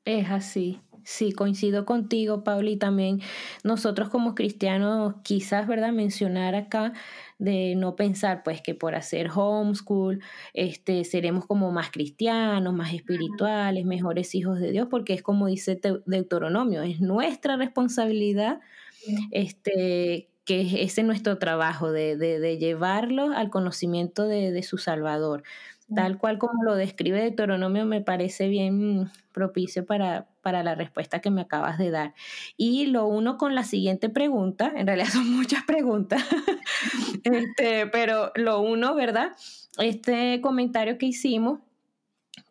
Es 0.04 0.28
así. 0.30 0.80
Sí, 1.04 1.32
coincido 1.32 1.86
contigo, 1.86 2.44
Pauli, 2.44 2.72
y 2.72 2.76
también 2.76 3.20
nosotros 3.64 4.10
como 4.10 4.34
cristianos 4.34 5.14
quizás, 5.22 5.66
¿verdad?, 5.66 5.92
mencionar 5.92 6.54
acá 6.54 6.92
de 7.38 7.74
no 7.76 7.96
pensar 7.96 8.42
pues 8.42 8.60
que 8.60 8.74
por 8.74 8.94
hacer 8.94 9.30
homeschool 9.34 10.20
este 10.54 11.04
seremos 11.04 11.46
como 11.46 11.70
más 11.70 11.90
cristianos, 11.90 12.74
más 12.74 12.92
espirituales, 12.92 13.84
mejores 13.86 14.34
hijos 14.34 14.58
de 14.60 14.72
Dios, 14.72 14.88
porque 14.90 15.14
es 15.14 15.22
como 15.22 15.46
dice 15.46 15.80
Deuteronomio, 16.06 16.82
es 16.82 17.00
nuestra 17.00 17.56
responsabilidad 17.56 18.60
este 19.30 20.30
que 20.44 20.62
ese 20.82 21.02
es 21.02 21.06
nuestro 21.06 21.38
trabajo 21.38 21.92
de, 21.92 22.16
de, 22.16 22.40
de 22.40 22.58
llevarlo 22.58 23.32
al 23.36 23.50
conocimiento 23.50 24.26
de, 24.26 24.50
de 24.50 24.62
su 24.62 24.78
Salvador. 24.78 25.42
Tal 25.94 26.18
cual 26.18 26.38
como 26.38 26.64
lo 26.64 26.74
describe 26.74 27.20
Deuteronomio, 27.20 27.86
me 27.86 28.02
parece 28.02 28.48
bien 28.48 29.10
propicio 29.32 29.86
para, 29.86 30.28
para 30.42 30.62
la 30.62 30.74
respuesta 30.74 31.20
que 31.20 31.30
me 31.30 31.40
acabas 31.40 31.78
de 31.78 31.90
dar. 31.90 32.14
Y 32.58 32.86
lo 32.86 33.06
uno 33.06 33.38
con 33.38 33.54
la 33.54 33.64
siguiente 33.64 34.10
pregunta, 34.10 34.70
en 34.76 34.86
realidad 34.86 35.08
son 35.12 35.30
muchas 35.34 35.64
preguntas, 35.64 36.22
este, 37.24 37.86
pero 37.86 38.32
lo 38.34 38.60
uno, 38.60 38.94
¿verdad? 38.94 39.32
Este 39.78 40.40
comentario 40.42 40.98
que 40.98 41.06
hicimos, 41.06 41.60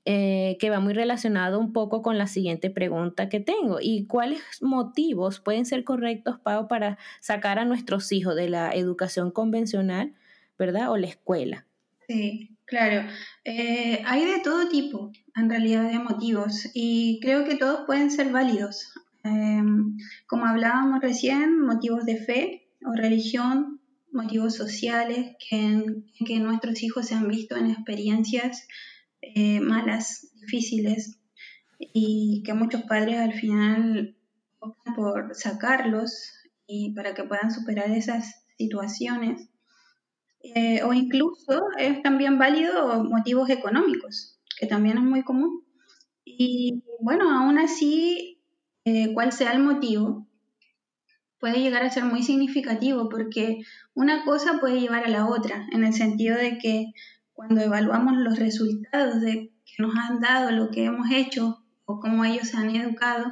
eh, 0.05 0.57
que 0.59 0.69
va 0.69 0.79
muy 0.79 0.93
relacionado 0.93 1.59
un 1.59 1.73
poco 1.73 2.01
con 2.01 2.17
la 2.17 2.27
siguiente 2.27 2.71
pregunta 2.71 3.29
que 3.29 3.39
tengo. 3.39 3.77
¿Y 3.81 4.05
cuáles 4.07 4.41
motivos 4.61 5.41
pueden 5.41 5.65
ser 5.65 5.83
correctos, 5.83 6.39
Pau, 6.39 6.67
para 6.67 6.97
sacar 7.19 7.59
a 7.59 7.65
nuestros 7.65 8.11
hijos 8.11 8.35
de 8.35 8.49
la 8.49 8.71
educación 8.71 9.29
convencional, 9.29 10.13
¿verdad? 10.57 10.89
O 10.91 10.97
la 10.97 11.07
escuela? 11.07 11.67
Sí, 12.07 12.56
claro. 12.67 13.09
Eh, 13.43 14.03
hay 14.05 14.25
de 14.25 14.39
todo 14.43 14.69
tipo, 14.69 15.11
en 15.35 15.49
realidad, 15.49 15.89
de 15.89 15.99
motivos 15.99 16.69
y 16.73 17.19
creo 17.21 17.45
que 17.45 17.55
todos 17.55 17.85
pueden 17.85 18.11
ser 18.11 18.31
válidos. 18.31 18.93
Em, 19.23 19.97
como 20.27 20.45
hablábamos 20.45 21.01
recién, 21.01 21.59
motivos 21.59 22.05
de 22.05 22.17
fe 22.17 22.69
o 22.85 22.93
religión, 22.93 23.81
motivos 24.11 24.55
sociales, 24.55 25.35
que, 25.49 26.39
nuestros 26.39 26.81
hijos 26.83 27.07
se 27.07 27.15
han 27.15 27.27
visto 27.27 27.55
en 27.55 27.71
experiencias 27.71 28.67
eh, 29.21 29.59
malas, 29.59 30.31
difíciles, 30.35 31.19
y 31.79 32.43
que 32.45 32.53
muchos 32.53 32.83
padres 32.83 33.19
al 33.19 33.33
final 33.33 34.15
optan 34.59 34.95
por 34.95 35.35
sacarlos 35.35 36.33
y 36.65 36.93
para 36.93 37.13
que 37.13 37.23
puedan 37.23 37.51
superar 37.51 37.91
esas 37.91 38.43
situaciones. 38.57 39.49
Eh, 40.55 40.81
o 40.83 40.93
incluso 40.93 41.63
es 41.77 42.01
también 42.01 42.37
válido 42.37 43.03
motivos 43.03 43.49
económicos, 43.49 44.39
que 44.59 44.67
también 44.67 44.97
es 44.97 45.03
muy 45.03 45.23
común. 45.23 45.63
Y 46.25 46.83
bueno, 46.99 47.29
aún 47.31 47.57
así, 47.57 48.41
eh, 48.85 49.13
cual 49.13 49.31
sea 49.31 49.51
el 49.51 49.59
motivo, 49.59 50.27
puede 51.39 51.59
llegar 51.59 51.83
a 51.83 51.91
ser 51.91 52.03
muy 52.03 52.23
significativo 52.23 53.09
porque 53.09 53.59
una 53.93 54.23
cosa 54.23 54.59
puede 54.59 54.79
llevar 54.79 55.05
a 55.05 55.09
la 55.09 55.27
otra, 55.27 55.67
en 55.71 55.83
el 55.83 55.93
sentido 55.93 56.37
de 56.37 56.57
que 56.57 56.91
cuando 57.33 57.61
evaluamos 57.61 58.17
los 58.17 58.39
resultados 58.39 59.21
de 59.21 59.51
que 59.65 59.83
nos 59.83 59.95
han 59.95 60.19
dado 60.19 60.51
lo 60.51 60.71
que 60.71 60.85
hemos 60.85 61.11
hecho 61.11 61.63
o 61.85 61.99
cómo 61.99 62.25
ellos 62.25 62.47
se 62.49 62.57
han 62.57 62.75
educado, 62.75 63.31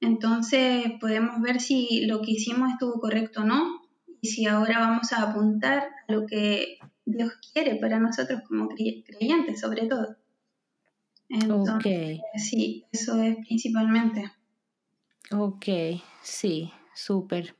entonces 0.00 0.84
podemos 1.00 1.40
ver 1.40 1.60
si 1.60 2.06
lo 2.06 2.20
que 2.22 2.32
hicimos 2.32 2.70
estuvo 2.72 2.98
correcto 3.00 3.42
o 3.42 3.44
no 3.44 3.85
y 4.20 4.28
si 4.28 4.46
ahora 4.46 4.78
vamos 4.80 5.12
a 5.12 5.30
apuntar 5.30 5.88
a 6.08 6.12
lo 6.12 6.26
que 6.26 6.78
Dios 7.04 7.32
quiere 7.52 7.76
para 7.76 7.98
nosotros 7.98 8.40
como 8.46 8.68
creyentes, 8.68 9.60
sobre 9.60 9.86
todo. 9.86 10.16
Entonces, 11.28 12.20
sí, 12.36 12.84
eso 12.92 13.20
es 13.22 13.36
principalmente. 13.46 14.30
Ok, 15.32 15.66
sí, 16.22 16.72
súper. 16.94 17.56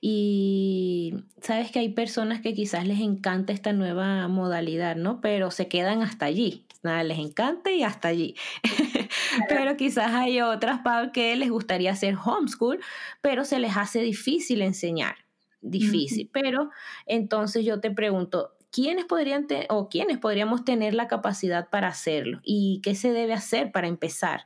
Y 0.00 1.14
sabes 1.42 1.70
que 1.70 1.78
hay 1.78 1.90
personas 1.90 2.40
que 2.40 2.54
quizás 2.54 2.86
les 2.86 3.00
encanta 3.00 3.52
esta 3.52 3.72
nueva 3.72 4.26
modalidad, 4.28 4.96
¿no? 4.96 5.20
Pero 5.20 5.50
se 5.50 5.68
quedan 5.68 6.02
hasta 6.02 6.26
allí. 6.26 6.66
Nada, 6.82 7.02
les 7.02 7.18
encanta 7.18 7.70
y 7.70 7.82
hasta 7.82 8.08
allí. 8.08 8.34
pero 9.48 9.76
quizás 9.76 10.12
hay 10.12 10.40
otras 10.40 10.80
que 11.12 11.36
les 11.36 11.50
gustaría 11.50 11.92
hacer 11.92 12.16
homeschool, 12.16 12.80
pero 13.20 13.44
se 13.44 13.58
les 13.58 13.76
hace 13.76 14.00
difícil 14.00 14.62
enseñar 14.62 15.27
difícil. 15.60 16.30
Pero 16.32 16.70
entonces 17.06 17.64
yo 17.64 17.80
te 17.80 17.90
pregunto, 17.90 18.54
¿quiénes 18.70 19.04
podrían 19.04 19.46
o 19.68 19.88
quiénes 19.88 20.18
podríamos 20.18 20.64
tener 20.64 20.94
la 20.94 21.08
capacidad 21.08 21.68
para 21.70 21.88
hacerlo? 21.88 22.40
¿Y 22.42 22.80
qué 22.82 22.94
se 22.94 23.12
debe 23.12 23.32
hacer 23.32 23.72
para 23.72 23.88
empezar? 23.88 24.42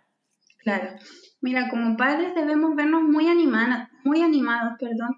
Claro. 0.58 0.90
Mira, 1.40 1.68
como 1.68 1.96
padres 1.96 2.34
debemos 2.34 2.76
vernos 2.76 3.02
muy, 3.02 3.26
animados, 3.26 3.88
muy 4.04 4.22
animados 4.22 4.74
perdón, 4.78 5.16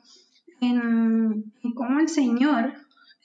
en, 0.61 1.53
cómo 1.75 2.01
el 2.01 2.09
Señor 2.09 2.73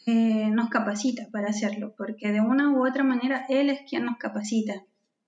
eh, 0.05 0.49
nos 0.51 0.69
capacita 0.69 1.27
para 1.31 1.47
hacerlo, 1.47 1.93
porque 1.97 2.31
de 2.31 2.41
una 2.41 2.71
u 2.71 2.85
otra 2.85 3.03
manera 3.03 3.45
Él 3.47 3.69
es 3.69 3.81
quien 3.89 4.05
nos 4.05 4.17
capacita. 4.17 4.73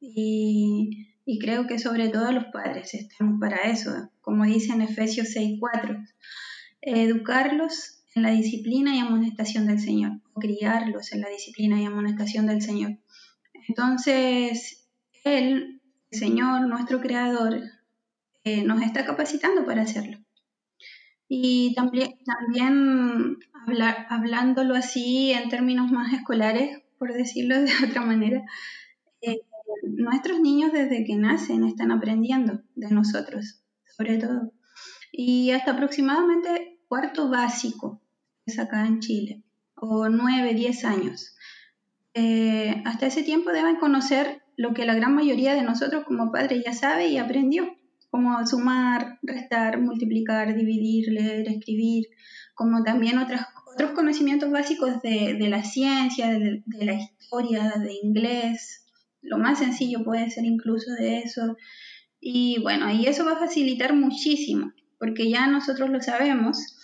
Y, 0.01 1.07
y 1.23 1.39
creo 1.39 1.67
que 1.67 1.79
sobre 1.79 2.09
todo 2.09 2.31
los 2.31 2.45
padres 2.45 2.93
estamos 2.93 3.39
para 3.39 3.57
eso, 3.69 4.09
como 4.19 4.43
dice 4.43 4.73
en 4.73 4.81
Efesios 4.81 5.27
6.4, 5.27 6.05
educarlos 6.81 8.03
en 8.15 8.23
la 8.23 8.31
disciplina 8.31 8.95
y 8.95 8.99
amonestación 8.99 9.67
del 9.67 9.79
Señor, 9.79 10.21
o 10.33 10.39
criarlos 10.39 11.13
en 11.13 11.21
la 11.21 11.29
disciplina 11.29 11.81
y 11.81 11.85
amonestación 11.85 12.47
del 12.47 12.61
Señor. 12.61 12.97
Entonces, 13.67 14.87
Él 15.23 15.81
Señor, 16.11 16.67
nuestro 16.67 16.99
Creador, 16.99 17.61
eh, 18.43 18.63
nos 18.63 18.81
está 18.81 19.05
capacitando 19.05 19.65
para 19.65 19.83
hacerlo. 19.83 20.17
Y 21.29 21.73
también, 21.73 22.15
también 22.25 23.37
hablándolo 24.09 24.75
así 24.75 25.31
en 25.31 25.47
términos 25.47 25.89
más 25.89 26.11
escolares, 26.11 26.81
por 26.99 27.13
decirlo 27.13 27.61
de 27.61 27.71
otra 27.89 28.01
manera, 28.01 28.43
eh, 29.21 29.39
nuestros 29.83 30.41
niños 30.41 30.73
desde 30.73 31.05
que 31.05 31.15
nacen 31.15 31.63
están 31.63 31.91
aprendiendo 31.91 32.61
de 32.75 32.89
nosotros, 32.89 33.63
sobre 33.95 34.17
todo. 34.17 34.51
Y 35.13 35.51
hasta 35.51 35.71
aproximadamente 35.71 36.70
cuarto 36.91 37.29
básico, 37.29 38.01
es 38.45 38.59
acá 38.59 38.85
en 38.85 38.99
Chile, 38.99 39.41
o 39.75 40.09
nueve, 40.09 40.53
diez 40.53 40.83
años. 40.83 41.33
Eh, 42.13 42.83
hasta 42.83 43.05
ese 43.05 43.23
tiempo 43.23 43.53
deben 43.53 43.77
conocer 43.77 44.41
lo 44.57 44.73
que 44.73 44.83
la 44.83 44.93
gran 44.93 45.15
mayoría 45.15 45.53
de 45.53 45.61
nosotros 45.61 46.03
como 46.03 46.33
padres 46.33 46.63
ya 46.65 46.73
sabe 46.73 47.07
y 47.07 47.17
aprendió, 47.17 47.77
como 48.09 48.45
sumar, 48.45 49.19
restar, 49.21 49.79
multiplicar, 49.79 50.53
dividir, 50.53 51.13
leer, 51.13 51.47
escribir, 51.47 52.07
como 52.55 52.83
también 52.83 53.19
otras, 53.19 53.47
otros 53.73 53.91
conocimientos 53.91 54.51
básicos 54.51 55.01
de, 55.01 55.47
la 55.47 55.63
ciencia, 55.63 56.27
de, 56.37 56.61
la 56.81 56.95
historia, 56.95 57.71
de 57.77 57.93
inglés. 58.03 58.85
Lo 59.21 59.37
más 59.37 59.59
sencillo 59.59 60.03
puede 60.03 60.29
ser 60.29 60.43
incluso 60.43 60.91
de 60.91 61.19
eso. 61.19 61.55
Y 62.19 62.59
bueno, 62.61 62.91
y 62.91 63.05
eso 63.05 63.23
va 63.23 63.31
a 63.31 63.39
facilitar 63.39 63.93
muchísimo, 63.93 64.73
porque 64.99 65.29
ya 65.29 65.47
nosotros 65.47 65.89
lo 65.89 66.01
sabemos. 66.01 66.79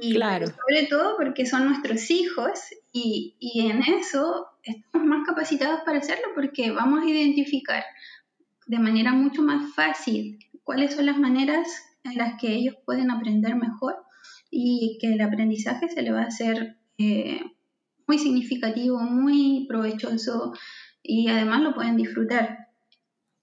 Y 0.00 0.14
claro. 0.14 0.46
sobre 0.46 0.86
todo 0.88 1.16
porque 1.16 1.46
son 1.46 1.66
nuestros 1.68 2.10
hijos 2.10 2.60
y, 2.92 3.36
y 3.38 3.68
en 3.68 3.82
eso 3.82 4.46
estamos 4.62 5.06
más 5.06 5.26
capacitados 5.26 5.80
para 5.86 5.98
hacerlo 5.98 6.28
porque 6.34 6.72
vamos 6.72 7.04
a 7.04 7.08
identificar 7.08 7.84
de 8.66 8.78
manera 8.78 9.12
mucho 9.12 9.42
más 9.42 9.72
fácil 9.74 10.38
cuáles 10.64 10.94
son 10.94 11.06
las 11.06 11.18
maneras 11.18 11.68
en 12.02 12.16
las 12.16 12.40
que 12.40 12.52
ellos 12.52 12.76
pueden 12.84 13.10
aprender 13.10 13.54
mejor 13.54 13.96
y 14.50 14.98
que 15.00 15.12
el 15.12 15.20
aprendizaje 15.20 15.88
se 15.88 16.02
le 16.02 16.12
va 16.12 16.22
a 16.22 16.26
hacer 16.26 16.76
eh, 16.98 17.40
muy 18.06 18.18
significativo, 18.18 18.98
muy 18.98 19.66
provechoso 19.68 20.52
y 21.02 21.28
además 21.28 21.60
lo 21.62 21.74
pueden 21.74 21.96
disfrutar. 21.96 22.68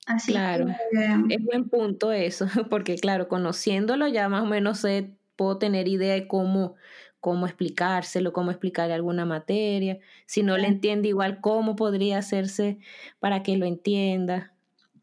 Así 0.07 0.31
claro, 0.31 0.65
que, 0.65 1.35
es 1.35 1.43
buen 1.43 1.69
punto 1.69 2.11
eso, 2.11 2.47
porque 2.69 2.95
claro, 2.95 3.27
conociéndolo 3.27 4.07
ya 4.07 4.29
más 4.29 4.43
o 4.43 4.47
menos 4.47 4.79
sé, 4.79 5.11
puedo 5.41 5.57
tener 5.57 5.87
idea 5.87 6.13
de 6.13 6.27
cómo, 6.27 6.75
cómo 7.19 7.47
explicárselo, 7.47 8.31
cómo 8.31 8.51
explicarle 8.51 8.93
alguna 8.93 9.25
materia. 9.25 9.97
Si 10.27 10.43
no 10.43 10.55
le 10.55 10.67
entiende 10.67 11.07
igual, 11.07 11.41
cómo 11.41 11.75
podría 11.75 12.19
hacerse 12.19 12.77
para 13.19 13.41
que 13.41 13.57
lo 13.57 13.65
entienda. 13.65 14.53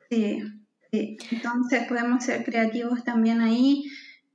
Sí, 0.08 0.40
sí. 0.92 1.16
Entonces 1.32 1.88
podemos 1.88 2.22
ser 2.22 2.44
creativos 2.44 3.02
también 3.02 3.40
ahí 3.40 3.82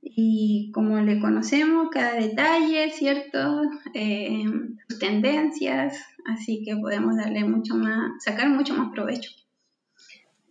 y 0.02 0.70
como 0.74 1.00
le 1.00 1.18
conocemos 1.20 1.88
cada 1.90 2.20
detalle, 2.20 2.90
¿cierto? 2.90 3.62
Eh, 3.94 4.44
tendencias, 5.00 6.04
así 6.26 6.62
que 6.66 6.76
podemos 6.76 7.16
darle 7.16 7.44
mucho 7.44 7.76
más, 7.76 8.22
sacar 8.22 8.50
mucho 8.50 8.74
más 8.74 8.90
provecho. 8.92 9.30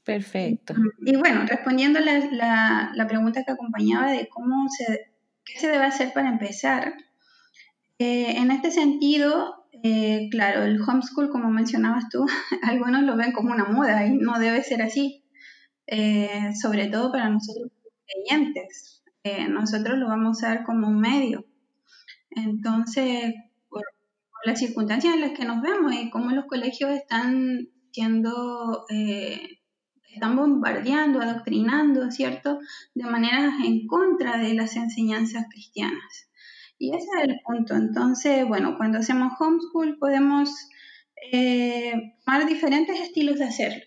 Perfecto. 0.04 0.74
Y 1.06 1.16
bueno, 1.16 1.46
respondiendo 1.46 2.00
la, 2.00 2.92
la, 2.96 3.08
pregunta 3.08 3.44
que 3.46 3.52
acompañaba 3.52 4.12
de 4.12 4.28
cómo 4.28 4.68
se, 4.68 5.13
qué 5.46 5.60
se 5.60 5.68
debe 5.68 5.86
hacer 5.86 6.14
para 6.14 6.30
empezar, 6.30 6.94
eh, 8.00 8.38
en 8.38 8.52
este 8.52 8.72
sentido, 8.72 9.68
eh, 9.84 10.28
claro, 10.32 10.64
el 10.64 10.82
homeschool, 10.82 11.30
como 11.30 11.50
mencionabas 11.50 12.10
tú, 12.10 12.26
algunos 12.64 13.04
lo 13.04 13.16
ven 13.16 13.32
como 13.32 13.54
una 13.54 13.66
moda 13.66 14.06
y 14.06 14.16
no 14.18 14.40
debe 14.40 14.64
ser 14.64 14.82
así, 14.82 15.24
eh, 15.88 16.52
sobre 16.60 16.88
todo 16.88 17.12
para 17.12 17.30
nosotros 17.30 17.72
creyentes. 18.06 19.04
nosotros 19.50 19.98
lo 19.98 20.08
vamos 20.08 20.44
a 20.44 20.50
ver 20.50 20.64
como 20.64 20.88
un 20.88 21.00
medio. 21.00 21.46
Entonces, 22.32 23.34
por, 23.70 23.84
las 24.44 24.60
circunstancias 24.60 25.14
en 25.14 25.22
las 25.22 25.32
que 25.32 25.46
nos 25.46 25.62
vemos 25.62 25.94
y 25.94 26.10
cómo 26.10 26.32
los 26.32 26.46
colegios 26.46 26.92
están 26.92 27.70
siendo, 27.92 28.86
están 30.14 30.36
bombardeando, 30.36 31.22
adoctrinando, 31.22 32.12
¿cierto?, 32.12 32.60
de 32.94 33.04
maneras 33.06 33.54
en 33.64 33.88
contra 33.88 34.38
de 34.38 34.54
las 34.54 34.76
enseñanzas 34.76 35.46
cristianas. 35.50 36.30
Y 36.78 36.96
ese 36.96 37.08
es 37.18 37.30
el 37.30 37.40
punto. 37.46 37.76
Entonces, 37.76 38.48
bueno, 38.48 38.76
cuando 38.78 39.00
hacemos 39.00 39.34
homeschool 39.40 39.98
podemos 40.00 40.50
eh, 41.32 42.16
tomar 42.26 42.46
diferentes 42.46 43.00
estilos 43.00 43.40
de 43.40 43.46
hacerlo, 43.46 43.84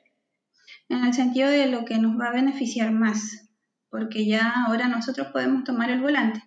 en 0.89 1.05
el 1.05 1.13
sentido 1.13 1.51
de 1.51 1.67
lo 1.67 1.85
que 1.85 1.99
nos 1.99 2.19
va 2.19 2.29
a 2.29 2.33
beneficiar 2.33 2.93
más, 2.93 3.51
porque 3.91 4.27
ya 4.27 4.53
ahora 4.67 4.89
nosotros 4.89 5.29
podemos 5.33 5.65
tomar 5.65 5.91
el 5.91 6.01
volante. 6.01 6.43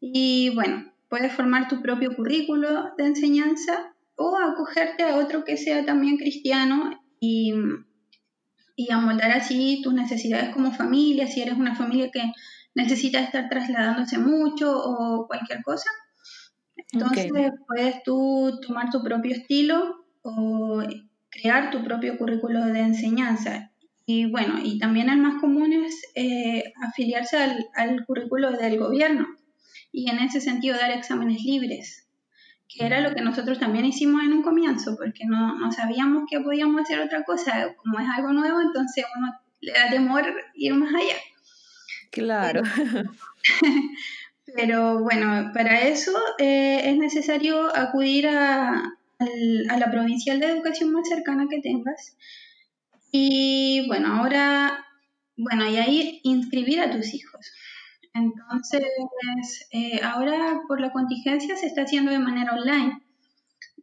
Y 0.00 0.54
bueno, 0.54 0.92
puedes 1.08 1.32
formar 1.32 1.68
tu 1.68 1.82
propio 1.82 2.14
currículo 2.14 2.92
de 2.96 3.06
enseñanza 3.06 3.94
o 4.16 4.36
acogerte 4.38 5.04
a 5.04 5.16
otro 5.16 5.44
que 5.44 5.56
sea 5.56 5.84
también 5.84 6.16
cristiano 6.16 7.00
y, 7.20 7.52
y 8.78 8.92
amoldar 8.92 9.32
así 9.32 9.80
tus 9.82 9.92
necesidades 9.92 10.54
como 10.54 10.70
familia, 10.70 11.26
si 11.26 11.42
eres 11.42 11.54
una 11.54 11.74
familia 11.74 12.12
que 12.12 12.22
necesita 12.76 13.18
estar 13.18 13.48
trasladándose 13.48 14.18
mucho 14.18 14.70
o 14.72 15.26
cualquier 15.26 15.64
cosa. 15.64 15.90
Entonces 16.92 17.28
puedes 17.66 18.04
tú 18.04 18.60
tomar 18.64 18.88
tu 18.92 19.02
propio 19.02 19.34
estilo 19.34 20.06
o 20.22 20.80
crear 21.28 21.72
tu 21.72 21.82
propio 21.82 22.16
currículo 22.16 22.66
de 22.66 22.78
enseñanza. 22.78 23.72
Y 24.06 24.30
bueno, 24.30 24.60
y 24.62 24.78
también 24.78 25.08
el 25.08 25.18
más 25.18 25.40
común 25.40 25.72
es 25.72 26.00
eh, 26.14 26.72
afiliarse 26.80 27.36
al, 27.36 27.66
al, 27.74 28.06
currículo 28.06 28.52
del 28.52 28.78
gobierno 28.78 29.26
y 29.90 30.08
en 30.08 30.20
ese 30.20 30.40
sentido 30.40 30.76
dar 30.76 30.92
exámenes 30.92 31.42
libres, 31.42 32.07
que 32.68 32.84
era 32.84 33.00
lo 33.00 33.14
que 33.14 33.22
nosotros 33.22 33.58
también 33.58 33.86
hicimos 33.86 34.22
en 34.22 34.32
un 34.32 34.42
comienzo, 34.42 34.96
porque 34.96 35.24
no, 35.24 35.58
no 35.58 35.72
sabíamos 35.72 36.24
que 36.30 36.40
podíamos 36.40 36.82
hacer 36.82 37.00
otra 37.00 37.24
cosa. 37.24 37.74
Como 37.76 37.98
es 37.98 38.06
algo 38.16 38.32
nuevo, 38.32 38.60
entonces 38.60 39.04
uno 39.16 39.32
le 39.60 39.72
da 39.72 39.90
temor 39.90 40.24
ir 40.54 40.74
más 40.74 40.94
allá. 40.94 41.16
Claro. 42.10 42.62
Pero 44.54 44.98
bueno, 45.02 45.50
para 45.54 45.88
eso 45.88 46.12
eh, 46.38 46.82
es 46.84 46.96
necesario 46.96 47.74
acudir 47.74 48.28
a, 48.28 48.94
la 49.18 49.90
provincial 49.90 50.38
de 50.38 50.46
educación 50.46 50.92
más 50.92 51.08
cercana 51.08 51.46
que 51.50 51.60
tengas. 51.60 52.16
Y 53.10 53.86
bueno, 53.88 54.14
ahora, 54.14 54.84
bueno, 55.36 55.68
y 55.68 55.76
ahí 55.76 56.20
inscribir 56.22 56.80
a 56.80 56.90
tus 56.90 57.14
hijos. 57.14 57.50
Entonces, 58.18 58.82
eh, 59.72 60.00
ahora 60.02 60.62
por 60.66 60.80
la 60.80 60.90
contingencia 60.90 61.54
se 61.56 61.66
está 61.66 61.82
haciendo 61.82 62.10
de 62.10 62.18
manera 62.18 62.54
online. 62.54 63.02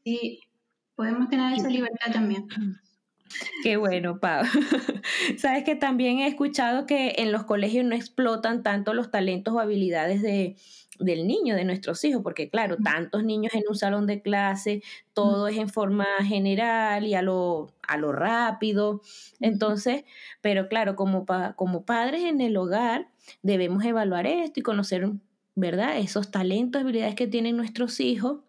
Sí, 0.04 0.42
podemos 1.00 1.30
tener 1.30 1.54
esa 1.54 1.70
libertad 1.70 2.12
también. 2.12 2.46
Qué 3.64 3.78
bueno, 3.78 4.20
Pau. 4.20 4.44
Sabes 5.38 5.64
que 5.64 5.78
también 5.78 6.20
he 6.20 6.28
escuchado 6.28 6.86
que 6.86 7.16
en 7.20 7.32
los 7.32 7.46
colegios 7.46 7.86
no 7.86 7.96
explotan 7.96 8.64
tanto 8.64 8.94
los 8.94 9.10
talentos 9.10 9.54
o 9.54 9.62
habilidades 9.62 10.22
de, 10.22 10.58
del 11.00 11.26
niño, 11.26 11.56
de 11.56 11.64
nuestros 11.64 12.04
hijos, 12.04 12.22
porque 12.22 12.50
claro, 12.50 12.76
tantos 12.84 13.24
niños 13.24 13.54
en 13.54 13.64
un 13.70 13.76
salón 13.78 14.08
de 14.08 14.22
clase, 14.22 14.84
todo 15.14 15.48
es 15.48 15.56
en 15.56 15.70
forma 15.70 16.06
general 16.24 17.08
y 17.08 17.14
a 17.14 17.22
lo, 17.22 17.72
a 17.88 17.96
lo 17.96 18.12
rápido. 18.12 19.00
Entonces, 19.40 20.04
pero 20.42 20.68
claro, 20.68 20.98
como, 20.98 21.26
como 21.56 21.86
padres 21.86 22.24
en 22.24 22.42
el 22.42 22.58
hogar, 22.58 23.08
debemos 23.42 23.86
evaluar 23.86 24.28
esto 24.28 24.60
y 24.60 24.64
conocer, 24.64 25.10
¿verdad? 25.56 25.98
Esos 25.98 26.30
talentos, 26.30 26.82
habilidades 26.82 27.16
que 27.16 27.28
tienen 27.28 27.56
nuestros 27.56 28.02
hijos 28.02 28.40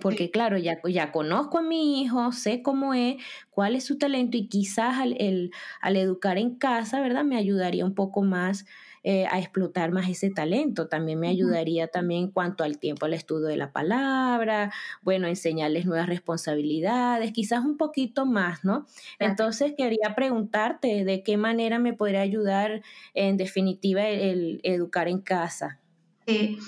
porque 0.00 0.30
claro, 0.30 0.58
ya, 0.58 0.80
ya 0.88 1.12
conozco 1.12 1.58
a 1.58 1.62
mi 1.62 2.02
hijo, 2.02 2.32
sé 2.32 2.62
cómo 2.62 2.94
es, 2.94 3.16
cuál 3.50 3.74
es 3.74 3.84
su 3.84 3.98
talento 3.98 4.36
y 4.36 4.48
quizás 4.48 4.98
al, 4.98 5.16
el, 5.18 5.50
al 5.80 5.96
educar 5.96 6.38
en 6.38 6.56
casa, 6.56 7.00
¿verdad? 7.00 7.24
Me 7.24 7.36
ayudaría 7.36 7.84
un 7.84 7.94
poco 7.94 8.22
más 8.22 8.64
eh, 9.04 9.26
a 9.30 9.38
explotar 9.38 9.90
más 9.92 10.08
ese 10.08 10.30
talento. 10.30 10.88
También 10.88 11.18
me 11.20 11.28
ayudaría 11.28 11.88
también 11.88 12.24
en 12.24 12.30
cuanto 12.30 12.64
al 12.64 12.78
tiempo 12.78 13.06
al 13.06 13.14
estudio 13.14 13.46
de 13.46 13.56
la 13.56 13.72
palabra, 13.72 14.72
bueno, 15.02 15.26
enseñarles 15.28 15.86
nuevas 15.86 16.08
responsabilidades, 16.08 17.32
quizás 17.32 17.64
un 17.64 17.76
poquito 17.76 18.26
más, 18.26 18.64
¿no? 18.64 18.86
Entonces 19.18 19.74
quería 19.76 20.14
preguntarte 20.14 21.04
de 21.04 21.22
qué 21.22 21.36
manera 21.36 21.78
me 21.78 21.94
podría 21.94 22.20
ayudar 22.20 22.82
en 23.14 23.36
definitiva 23.36 24.06
el, 24.06 24.60
educar 24.62 25.08
en 25.08 25.20
casa. 25.20 25.80
Sí. 26.26 26.58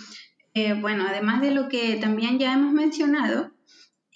Eh, 0.55 0.75
bueno, 0.81 1.05
además 1.09 1.41
de 1.41 1.53
lo 1.53 1.69
que 1.69 1.97
también 1.97 2.39
ya 2.39 2.53
hemos 2.55 2.73
mencionado, 2.73 3.53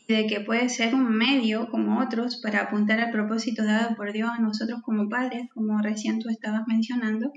de 0.08 0.26
que 0.26 0.40
puede 0.40 0.68
ser 0.68 0.94
un 0.94 1.16
medio 1.16 1.68
como 1.70 2.00
otros 2.00 2.40
para 2.42 2.62
apuntar 2.62 3.00
al 3.00 3.10
propósito 3.10 3.64
dado 3.64 3.96
por 3.96 4.12
Dios 4.12 4.30
a 4.30 4.40
nosotros 4.40 4.80
como 4.82 5.08
padres, 5.08 5.48
como 5.54 5.80
recién 5.80 6.18
tú 6.18 6.28
estabas 6.28 6.66
mencionando, 6.66 7.32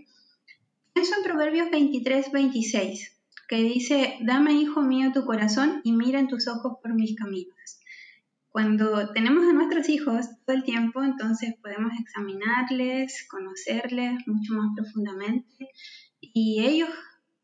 pienso 0.93 1.15
en 1.15 1.23
Proverbios 1.23 1.69
23, 1.71 2.31
26, 2.31 3.17
que 3.47 3.57
dice, 3.57 4.17
dame, 4.21 4.53
hijo 4.53 4.81
mío, 4.81 5.12
tu 5.13 5.25
corazón 5.25 5.79
y 5.83 5.93
mira 5.93 6.19
en 6.19 6.27
tus 6.27 6.47
ojos 6.47 6.77
por 6.81 6.93
mis 6.93 7.15
caminos. 7.15 7.79
Cuando 8.49 9.12
tenemos 9.12 9.47
a 9.47 9.53
nuestros 9.53 9.88
hijos 9.88 10.25
todo 10.43 10.55
el 10.55 10.63
tiempo, 10.63 11.03
entonces 11.03 11.53
podemos 11.62 11.91
examinarles, 11.99 13.27
conocerles 13.29 14.27
mucho 14.27 14.53
más 14.53 14.71
profundamente 14.75 15.69
y 16.19 16.65
ellos 16.65 16.89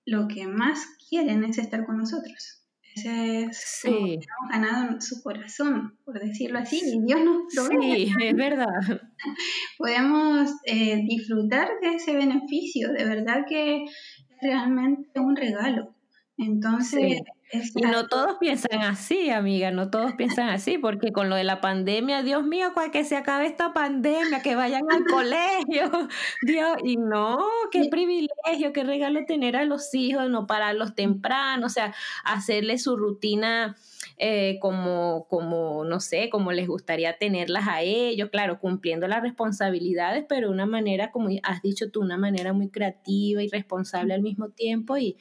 lo 0.05 0.27
que 0.27 0.47
más 0.47 0.85
quieren 1.09 1.43
es 1.43 1.57
estar 1.57 1.85
con 1.85 1.97
nosotros. 1.97 2.63
Ese 2.95 3.45
es 3.45 3.57
sí. 3.57 3.89
hemos 3.89 4.51
ganado 4.51 5.01
su 5.01 5.23
corazón, 5.23 5.97
por 6.05 6.19
decirlo 6.19 6.59
así, 6.59 6.79
y 6.85 7.03
Dios 7.03 7.21
nos 7.21 7.53
provee. 7.53 8.05
Sí, 8.07 8.13
es 8.23 8.35
verdad. 8.35 8.67
Podemos 9.77 10.51
eh, 10.65 11.01
disfrutar 11.07 11.69
de 11.81 11.95
ese 11.95 12.13
beneficio, 12.13 12.91
de 12.91 13.05
verdad 13.05 13.45
que 13.47 13.83
es 13.83 13.91
realmente 14.41 15.19
un 15.19 15.35
regalo. 15.35 15.95
Entonces, 16.37 17.21
y 17.75 17.81
no 17.81 18.07
todos 18.07 18.37
piensan 18.39 18.81
así, 18.81 19.29
amiga, 19.29 19.71
no 19.71 19.89
todos 19.89 20.13
piensan 20.13 20.49
así, 20.49 20.77
porque 20.77 21.11
con 21.11 21.29
lo 21.29 21.35
de 21.35 21.43
la 21.43 21.61
pandemia, 21.61 22.23
Dios 22.23 22.43
mío, 22.43 22.71
cual 22.73 22.91
que 22.91 23.03
se 23.03 23.15
acabe 23.15 23.45
esta 23.45 23.73
pandemia, 23.73 24.41
que 24.41 24.55
vayan 24.55 24.83
al 24.91 25.03
colegio, 25.05 25.91
Dios, 26.41 26.77
y 26.83 26.97
no, 26.97 27.45
qué 27.71 27.89
privilegio, 27.89 28.73
qué 28.73 28.83
regalo 28.83 29.25
tener 29.25 29.55
a 29.55 29.65
los 29.65 29.93
hijos, 29.93 30.29
no 30.29 30.47
pararlos 30.47 30.95
temprano, 30.95 31.67
o 31.67 31.69
sea, 31.69 31.93
hacerle 32.23 32.77
su 32.77 32.95
rutina 32.95 33.75
eh, 34.17 34.57
como, 34.61 35.27
como, 35.29 35.83
no 35.85 35.99
sé, 35.99 36.29
como 36.29 36.51
les 36.51 36.67
gustaría 36.67 37.17
tenerlas 37.17 37.67
a 37.67 37.81
ellos, 37.81 38.29
claro, 38.29 38.59
cumpliendo 38.59 39.07
las 39.07 39.21
responsabilidades, 39.21 40.25
pero 40.27 40.47
de 40.47 40.53
una 40.53 40.65
manera, 40.65 41.11
como 41.11 41.29
has 41.43 41.61
dicho 41.61 41.91
tú, 41.91 42.01
una 42.01 42.17
manera 42.17 42.53
muy 42.53 42.69
creativa 42.69 43.41
y 43.41 43.47
responsable 43.49 44.13
al 44.13 44.21
mismo 44.21 44.49
tiempo 44.49 44.97
y, 44.97 45.17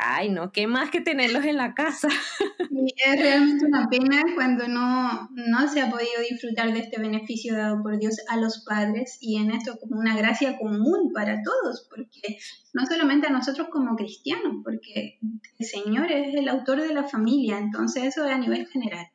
ay, 0.00 0.28
no, 0.28 0.52
qué 0.52 0.66
más 0.66 0.90
que 0.90 1.00
tenerlos 1.00 1.44
en 1.44 1.56
la 1.56 1.74
casa. 1.74 2.08
Y 2.70 2.94
es 3.04 3.20
realmente 3.20 3.66
una 3.66 3.88
pena 3.88 4.22
cuando 4.36 4.68
no, 4.68 5.28
no 5.32 5.68
se 5.68 5.80
ha 5.80 5.90
podido 5.90 6.20
disfrutar 6.30 6.72
de 6.72 6.78
este 6.78 7.00
beneficio 7.00 7.56
dado 7.56 7.82
por 7.82 7.98
Dios 7.98 8.18
a 8.28 8.36
los 8.36 8.64
padres 8.64 9.18
y 9.20 9.36
en 9.36 9.50
esto 9.50 9.78
como 9.80 9.98
una 9.98 10.16
gracia 10.16 10.56
común 10.56 11.12
para 11.12 11.42
todos, 11.42 11.88
porque 11.90 12.38
no 12.74 12.86
solamente 12.86 13.26
a 13.26 13.30
nosotros 13.30 13.68
como 13.70 13.96
cristianos, 13.96 14.58
porque 14.62 15.18
el 15.58 15.66
Señor 15.66 16.12
es 16.12 16.34
el 16.34 16.48
autor 16.48 16.80
de 16.82 16.94
la 16.94 17.04
familia, 17.04 17.58
entonces 17.58 18.14
eso 18.18 18.26
es 18.26 18.34
a 18.34 18.38
nivel 18.38 18.66
general. 18.66 19.06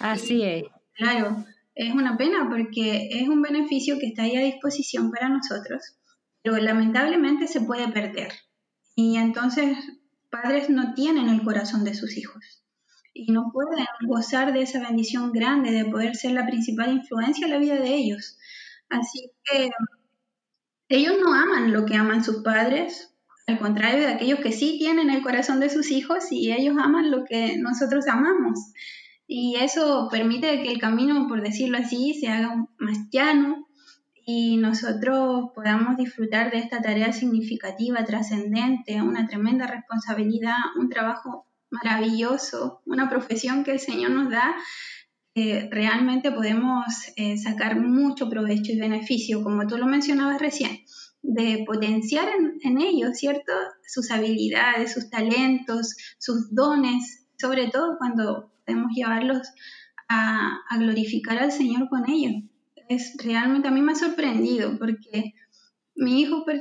Así 0.00 0.42
es. 0.42 0.64
Claro, 0.94 1.44
es 1.74 1.92
una 1.94 2.16
pena 2.16 2.48
porque 2.48 3.08
es 3.10 3.28
un 3.28 3.40
beneficio 3.42 3.98
que 3.98 4.08
está 4.08 4.22
ahí 4.22 4.36
a 4.36 4.44
disposición 4.44 5.10
para 5.10 5.28
nosotros, 5.28 5.96
pero 6.42 6.58
lamentablemente 6.58 7.46
se 7.46 7.62
puede 7.62 7.88
perder. 7.88 8.32
Y 8.94 9.16
entonces 9.16 9.78
padres 10.30 10.68
no 10.68 10.94
tienen 10.94 11.28
el 11.28 11.42
corazón 11.42 11.84
de 11.84 11.94
sus 11.94 12.16
hijos 12.16 12.62
y 13.14 13.32
no 13.32 13.50
pueden 13.52 13.86
gozar 14.06 14.52
de 14.52 14.62
esa 14.62 14.80
bendición 14.80 15.32
grande 15.32 15.70
de 15.70 15.84
poder 15.84 16.16
ser 16.16 16.32
la 16.32 16.46
principal 16.46 16.92
influencia 16.92 17.46
en 17.46 17.52
la 17.52 17.58
vida 17.58 17.76
de 17.76 17.94
ellos. 17.94 18.36
Así 18.90 19.30
que 19.44 19.70
ellos 20.88 21.14
no 21.24 21.32
aman 21.32 21.72
lo 21.72 21.86
que 21.86 21.94
aman 21.94 22.22
sus 22.22 22.42
padres, 22.42 23.13
al 23.46 23.58
contrario 23.58 24.06
de 24.06 24.12
aquellos 24.12 24.40
que 24.40 24.52
sí 24.52 24.76
tienen 24.78 25.10
el 25.10 25.22
corazón 25.22 25.60
de 25.60 25.70
sus 25.70 25.90
hijos 25.90 26.30
y 26.30 26.52
ellos 26.52 26.76
aman 26.78 27.10
lo 27.10 27.24
que 27.24 27.58
nosotros 27.58 28.06
amamos. 28.08 28.72
Y 29.26 29.56
eso 29.56 30.08
permite 30.10 30.62
que 30.62 30.72
el 30.72 30.78
camino, 30.78 31.26
por 31.28 31.42
decirlo 31.42 31.78
así, 31.78 32.14
se 32.14 32.28
haga 32.28 32.66
más 32.78 32.98
llano 33.10 33.66
y 34.26 34.56
nosotros 34.56 35.50
podamos 35.54 35.96
disfrutar 35.96 36.50
de 36.50 36.58
esta 36.58 36.80
tarea 36.80 37.12
significativa, 37.12 38.04
trascendente, 38.04 39.02
una 39.02 39.26
tremenda 39.26 39.66
responsabilidad, 39.66 40.56
un 40.78 40.88
trabajo 40.88 41.46
maravilloso, 41.70 42.80
una 42.86 43.10
profesión 43.10 43.64
que 43.64 43.72
el 43.72 43.80
Señor 43.80 44.10
nos 44.10 44.30
da, 44.30 44.54
realmente 45.34 46.30
podemos 46.30 46.84
eh, 47.16 47.36
sacar 47.36 47.80
mucho 47.80 48.28
provecho 48.28 48.72
y 48.72 48.78
beneficio, 48.78 49.42
como 49.42 49.66
tú 49.66 49.76
lo 49.76 49.86
mencionabas 49.86 50.40
recién, 50.40 50.83
de 51.24 51.64
potenciar 51.66 52.28
en, 52.62 52.80
ellos, 52.80 53.18
¿cierto? 53.18 53.52
Sus 53.86 54.10
habilidades, 54.12 54.92
sus 54.92 55.10
talentos, 55.10 55.96
sus 56.18 56.54
dones, 56.54 57.26
sobre 57.36 57.68
todo 57.68 57.96
cuando 57.98 58.52
podemos 58.64 58.92
llevarlos 58.94 59.48
a, 60.08 60.60
a 60.68 60.78
glorificar 60.78 61.38
al 61.38 61.50
Señor 61.50 61.88
con 61.88 62.08
ellos 62.08 62.44
es 62.88 63.16
realmente 63.22 63.68
a 63.68 63.70
mí 63.70 63.80
me 63.80 63.92
ha 63.92 63.96
sorprendido 63.96 64.78
porque 64.78 65.34
mi 65.94 66.20
hijo, 66.20 66.44
por 66.44 66.54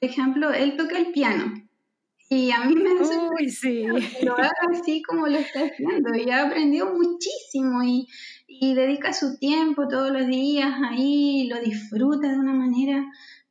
ejemplo, 0.00 0.52
él 0.52 0.76
toca 0.76 0.98
el 0.98 1.12
piano 1.12 1.54
y 2.30 2.50
a 2.50 2.64
mí 2.64 2.74
me 2.74 2.90
ha 2.90 3.04
sorprendido 3.04 3.96
que 3.96 4.26
lo 4.26 4.34
haga 4.34 4.52
así 4.70 5.02
como 5.02 5.26
lo 5.26 5.38
está 5.38 5.60
haciendo 5.60 6.14
y 6.14 6.30
ha 6.30 6.46
aprendido 6.46 6.92
muchísimo 6.92 7.82
y, 7.82 8.06
y 8.46 8.74
dedica 8.74 9.12
su 9.12 9.38
tiempo 9.38 9.88
todos 9.88 10.12
los 10.12 10.26
días 10.26 10.72
ahí, 10.90 11.48
lo 11.48 11.60
disfruta 11.60 12.28
de 12.28 12.38
una 12.38 12.52
manera 12.52 13.04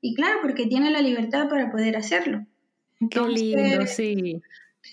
y 0.07 0.13
claro, 0.13 0.39
porque 0.41 0.67
tiene 0.67 0.89
la 0.91 1.01
libertad 1.01 1.49
para 1.49 1.69
poder 1.71 1.97
hacerlo. 1.97 2.45
Qué 3.09 3.21
lindo, 3.21 3.85
sí. 3.85 4.41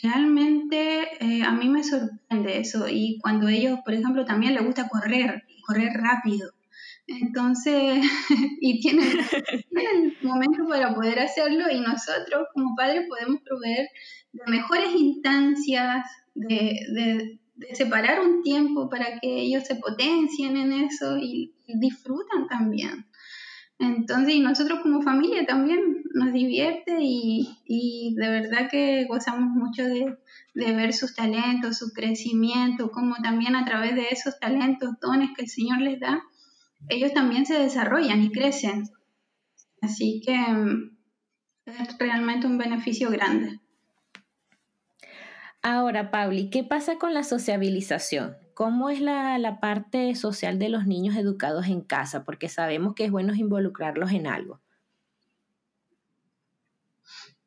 Realmente 0.02 1.08
eh, 1.20 1.42
a 1.44 1.52
mí 1.52 1.68
me 1.68 1.84
sorprende 1.84 2.58
eso 2.58 2.88
y 2.88 3.18
cuando 3.22 3.48
ellos, 3.48 3.78
por 3.84 3.94
ejemplo, 3.94 4.24
también 4.24 4.54
les 4.54 4.64
gusta 4.64 4.88
correr, 4.88 5.44
correr 5.66 5.92
rápido. 5.92 6.50
Entonces, 7.06 8.02
y 8.60 8.80
tienen, 8.80 9.06
el 9.70 10.16
momento 10.22 10.66
para 10.68 10.94
poder 10.94 11.20
hacerlo 11.20 11.70
y 11.70 11.80
nosotros 11.80 12.48
como 12.52 12.74
padres 12.74 13.06
podemos 13.08 13.40
proveer 13.42 13.88
de 14.32 14.50
mejores 14.50 14.94
instancias, 14.94 16.04
de, 16.34 17.38
separar 17.72 18.20
un 18.20 18.42
tiempo 18.42 18.90
para 18.90 19.20
que 19.20 19.38
ellos 19.38 19.62
se 19.64 19.76
potencien 19.76 20.56
en 20.56 20.72
eso 20.72 21.16
y, 21.18 21.54
disfrutan 21.66 22.46
también. 22.48 23.06
Entonces, 23.78 24.34
y 24.34 24.40
nosotros 24.40 24.80
como 24.82 25.02
familia 25.02 25.44
también 25.46 26.04
nos 26.14 26.32
divierte 26.32 26.96
y, 27.00 28.14
de 28.16 28.28
verdad 28.28 28.68
que 28.70 29.04
gozamos 29.06 29.50
mucho 29.50 29.82
de, 29.84 30.16
ver 30.54 30.92
sus 30.92 31.14
talentos, 31.14 31.78
su 31.78 31.92
crecimiento, 31.92 32.90
como 32.92 33.16
también 33.16 33.56
a 33.56 33.64
través 33.64 33.96
de 33.96 34.06
esos 34.10 34.38
talentos, 34.38 34.90
dones 35.00 35.30
que 35.36 35.42
el 35.42 35.48
Señor 35.48 35.80
les 35.80 35.98
da, 35.98 36.22
ellos 36.88 37.12
también 37.12 37.46
se 37.46 37.58
desarrollan 37.58 38.22
y 38.22 38.30
crecen. 38.30 38.84
Así 39.80 40.22
que 40.24 40.36
mm, 40.36 40.96
es 41.66 41.98
realmente 41.98 42.46
un 42.46 42.58
beneficio 42.58 43.10
grande. 43.10 43.60
Ahora, 45.62 46.10
Pauli, 46.10 46.50
¿qué 46.50 46.62
pasa 46.62 46.96
con 46.96 47.14
la 47.14 47.24
sociabilización? 47.24 48.36
¿Cómo 48.54 48.88
es 48.88 49.00
la, 49.00 49.58
parte 49.60 50.14
social 50.14 50.58
de 50.58 50.68
los 50.68 50.86
niños 50.86 51.16
educados 51.16 51.66
en 51.66 51.80
casa? 51.80 52.24
Porque 52.24 52.48
sabemos 52.48 52.94
que 52.94 53.04
es 53.04 53.10
bueno 53.10 53.34
involucrarlos 53.34 54.12
en 54.12 54.26
algo. 54.26 54.60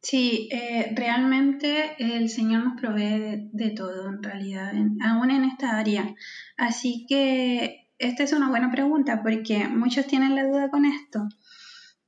Sí, 0.01 0.49
eh, 0.51 0.93
realmente 0.95 1.95
el 1.97 2.29
Señor 2.29 2.63
nos 2.63 2.79
provee 2.79 3.49
de, 3.51 3.69
todo 3.71 4.07
en 4.09 4.21
realidad, 4.21 4.73
aún 5.03 5.31
en 5.31 5.43
esta 5.43 5.77
área. 5.79 6.13
Así 6.57 7.05
que 7.07 7.89
esta 7.97 8.23
es 8.23 8.33
una 8.33 8.49
buena 8.49 8.71
pregunta 8.71 9.21
porque 9.23 9.67
muchos 9.67 10.07
tienen 10.07 10.35
la 10.35 10.45
duda 10.45 10.69
con 10.69 10.85
esto. 10.85 11.27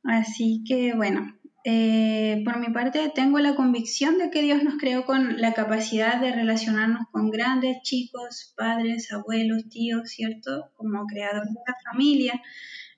Así 0.03 0.63
que 0.65 0.93
bueno, 0.95 1.38
eh, 1.65 2.41
por 2.45 2.59
mi 2.59 2.73
parte, 2.73 3.11
tengo 3.13 3.39
la 3.39 3.55
convicción 3.55 4.17
de 4.17 4.29
que 4.29 4.41
Dios 4.41 4.63
nos 4.63 4.77
creó 4.77 5.05
con 5.05 5.41
la 5.41 5.53
capacidad 5.53 6.21
de 6.21 6.31
relacionarnos 6.31 7.07
con 7.11 7.31
grandes, 7.31 7.77
chicos, 7.83 8.53
padres, 8.55 9.11
abuelos, 9.11 9.67
tíos, 9.69 10.09
¿cierto? 10.09 10.71
Como 10.75 11.05
creadores 11.05 11.49
de 11.49 11.59
la 11.67 11.75
familia. 11.91 12.41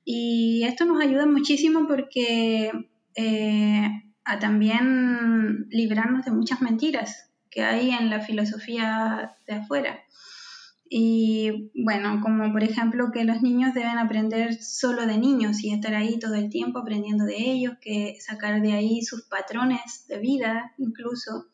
Y 0.05 0.63
esto 0.65 0.85
nos 0.85 1.01
ayuda 1.01 1.25
muchísimo 1.25 1.87
porque 1.87 2.71
eh, 3.15 3.89
a 4.23 4.39
también 4.39 5.67
librarnos 5.69 6.25
de 6.25 6.31
muchas 6.31 6.61
mentiras 6.61 7.31
que 7.49 7.63
hay 7.63 7.91
en 7.91 8.09
la 8.09 8.21
filosofía 8.21 9.35
de 9.47 9.55
afuera. 9.55 9.99
Y 10.93 11.71
bueno, 11.73 12.19
como 12.21 12.51
por 12.51 12.65
ejemplo 12.65 13.11
que 13.13 13.23
los 13.23 13.41
niños 13.41 13.73
deben 13.73 13.97
aprender 13.97 14.61
solo 14.61 15.05
de 15.05 15.17
niños 15.17 15.63
y 15.63 15.71
estar 15.71 15.95
ahí 15.95 16.19
todo 16.19 16.35
el 16.35 16.49
tiempo 16.49 16.79
aprendiendo 16.79 17.23
de 17.23 17.37
ellos, 17.37 17.75
que 17.79 18.17
sacar 18.19 18.61
de 18.61 18.73
ahí 18.73 19.01
sus 19.01 19.21
patrones 19.21 20.05
de 20.09 20.19
vida 20.19 20.73
incluso, 20.77 21.45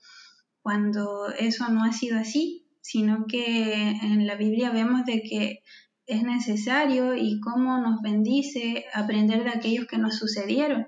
cuando 0.63 1.27
eso 1.37 1.69
no 1.69 1.83
ha 1.83 1.93
sido 1.93 2.17
así, 2.17 2.65
sino 2.81 3.27
que 3.27 3.91
en 4.01 4.25
la 4.25 4.33
Biblia 4.33 4.71
vemos 4.71 5.05
de 5.05 5.21
que 5.21 5.61
es 6.07 6.23
necesario 6.23 7.15
y 7.15 7.39
cómo 7.39 7.77
nos 7.77 8.01
bendice 8.01 8.85
aprender 8.91 9.43
de 9.43 9.51
aquellos 9.51 9.85
que 9.85 9.99
nos 9.99 10.17
sucedieron. 10.17 10.87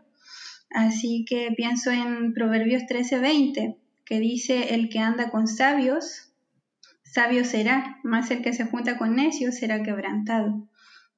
Así 0.71 1.23
que 1.29 1.53
pienso 1.55 1.91
en 1.91 2.33
Proverbios 2.33 2.81
13:20, 2.87 3.77
que 4.05 4.19
dice, 4.19 4.73
el 4.73 4.89
que 4.89 4.97
anda 4.97 5.29
con 5.29 5.45
sabios 5.45 6.28
sabio 7.11 7.43
será, 7.45 7.99
más 8.03 8.31
el 8.31 8.41
que 8.41 8.53
se 8.53 8.65
junta 8.65 8.97
con 8.97 9.15
necios 9.15 9.55
será 9.55 9.83
quebrantado. 9.83 10.67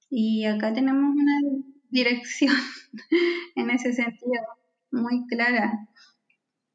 Y 0.10 0.46
acá 0.46 0.74
tenemos 0.74 1.16
una 1.16 1.64
dirección 1.90 2.56
en 3.56 3.70
ese 3.70 3.94
sentido 3.94 4.44
muy 4.92 5.26
clara. 5.28 5.88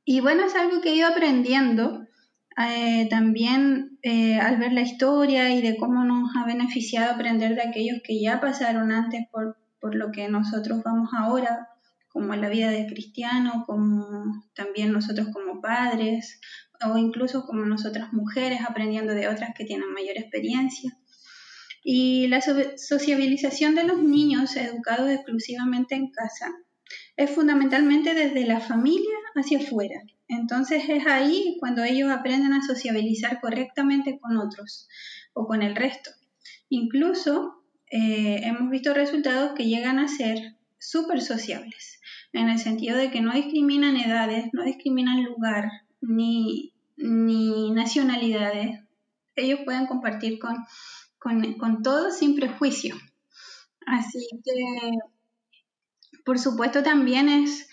Y 0.05 0.20
bueno, 0.20 0.44
es 0.44 0.55
algo 0.55 0.81
que 0.81 0.90
he 0.90 0.96
ido 0.96 1.09
aprendiendo 1.09 2.07
eh, 2.59 3.07
también 3.11 3.98
eh, 4.02 4.38
al 4.38 4.57
ver 4.57 4.72
la 4.72 4.81
historia 4.81 5.50
y 5.50 5.61
de 5.61 5.76
cómo 5.76 6.05
nos 6.05 6.31
ha 6.37 6.46
beneficiado 6.46 7.12
aprender 7.12 7.55
de 7.55 7.62
aquellos 7.62 7.98
que 8.02 8.20
ya 8.20 8.40
pasaron 8.40 8.92
antes 8.92 9.26
por, 9.31 9.59
por 9.81 9.94
lo 9.94 10.11
que 10.11 10.29
nosotros 10.29 10.83
vamos 10.83 11.11
ahora, 11.12 11.68
como 12.09 12.35
la 12.35 12.48
vida 12.48 12.70
de 12.70 12.87
cristiano, 12.87 13.64
como 13.66 14.07
también 14.55 14.90
nosotros 14.90 15.29
como 15.35 15.61
padres, 15.61 16.40
o 16.85 16.99
incluso 16.99 17.45
como 17.47 17.65
nosotras 17.65 18.12
mujeres 18.12 18.61
aprendiendo 18.67 19.15
de 19.15 19.29
otras 19.29 19.51
que 19.57 19.65
tienen 19.65 19.93
mayor 19.93 20.17
experiencia. 20.17 20.97
Y 21.83 22.27
la 22.29 22.41
sociabilización 22.41 23.75
de 23.75 23.85
los 23.85 24.03
niños 24.03 24.57
educados 24.57 25.09
exclusivamente 25.11 25.95
en 25.95 26.11
casa 26.11 26.53
es 27.17 27.31
fundamentalmente 27.31 28.12
desde 28.12 28.45
la 28.45 28.61
familia 28.61 29.17
hacia 29.37 29.59
afuera. 29.59 30.03
Entonces 30.29 30.89
es 30.89 31.07
ahí 31.07 31.57
cuando 31.61 31.85
ellos 31.85 32.11
aprenden 32.11 32.53
a 32.53 32.67
sociabilizar 32.67 33.41
correctamente 33.41 34.19
con 34.19 34.37
otros 34.37 34.89
o 35.33 35.47
con 35.47 35.62
el 35.62 35.77
resto. 35.77 36.11
Incluso 36.69 37.62
eh, 37.91 38.41
hemos 38.43 38.69
visto 38.71 38.93
resultados 38.93 39.53
que 39.53 39.67
llegan 39.67 40.01
a 40.01 40.09
ser 40.09 40.57
súper 40.79 41.23
sociables, 41.23 42.01
en 42.33 42.49
el 42.49 42.59
sentido 42.59 42.97
de 42.97 43.11
que 43.11 43.21
no 43.21 43.33
discriminan 43.33 43.97
edades, 43.97 44.47
no 44.53 44.65
discriminan 44.65 45.23
lugar, 45.25 45.71
ni, 46.07 46.73
nacionalidades. 46.97 48.81
Ellos 49.35 49.61
pueden 49.64 49.87
compartir 49.87 50.38
con, 50.38 50.57
con, 51.19 51.83
todos 51.83 52.19
sin 52.19 52.35
prejuicio. 52.35 52.97
Así 53.87 54.27
que, 54.45 54.99
por 56.25 56.38
supuesto, 56.38 56.83
también 56.83 57.29
es 57.29 57.69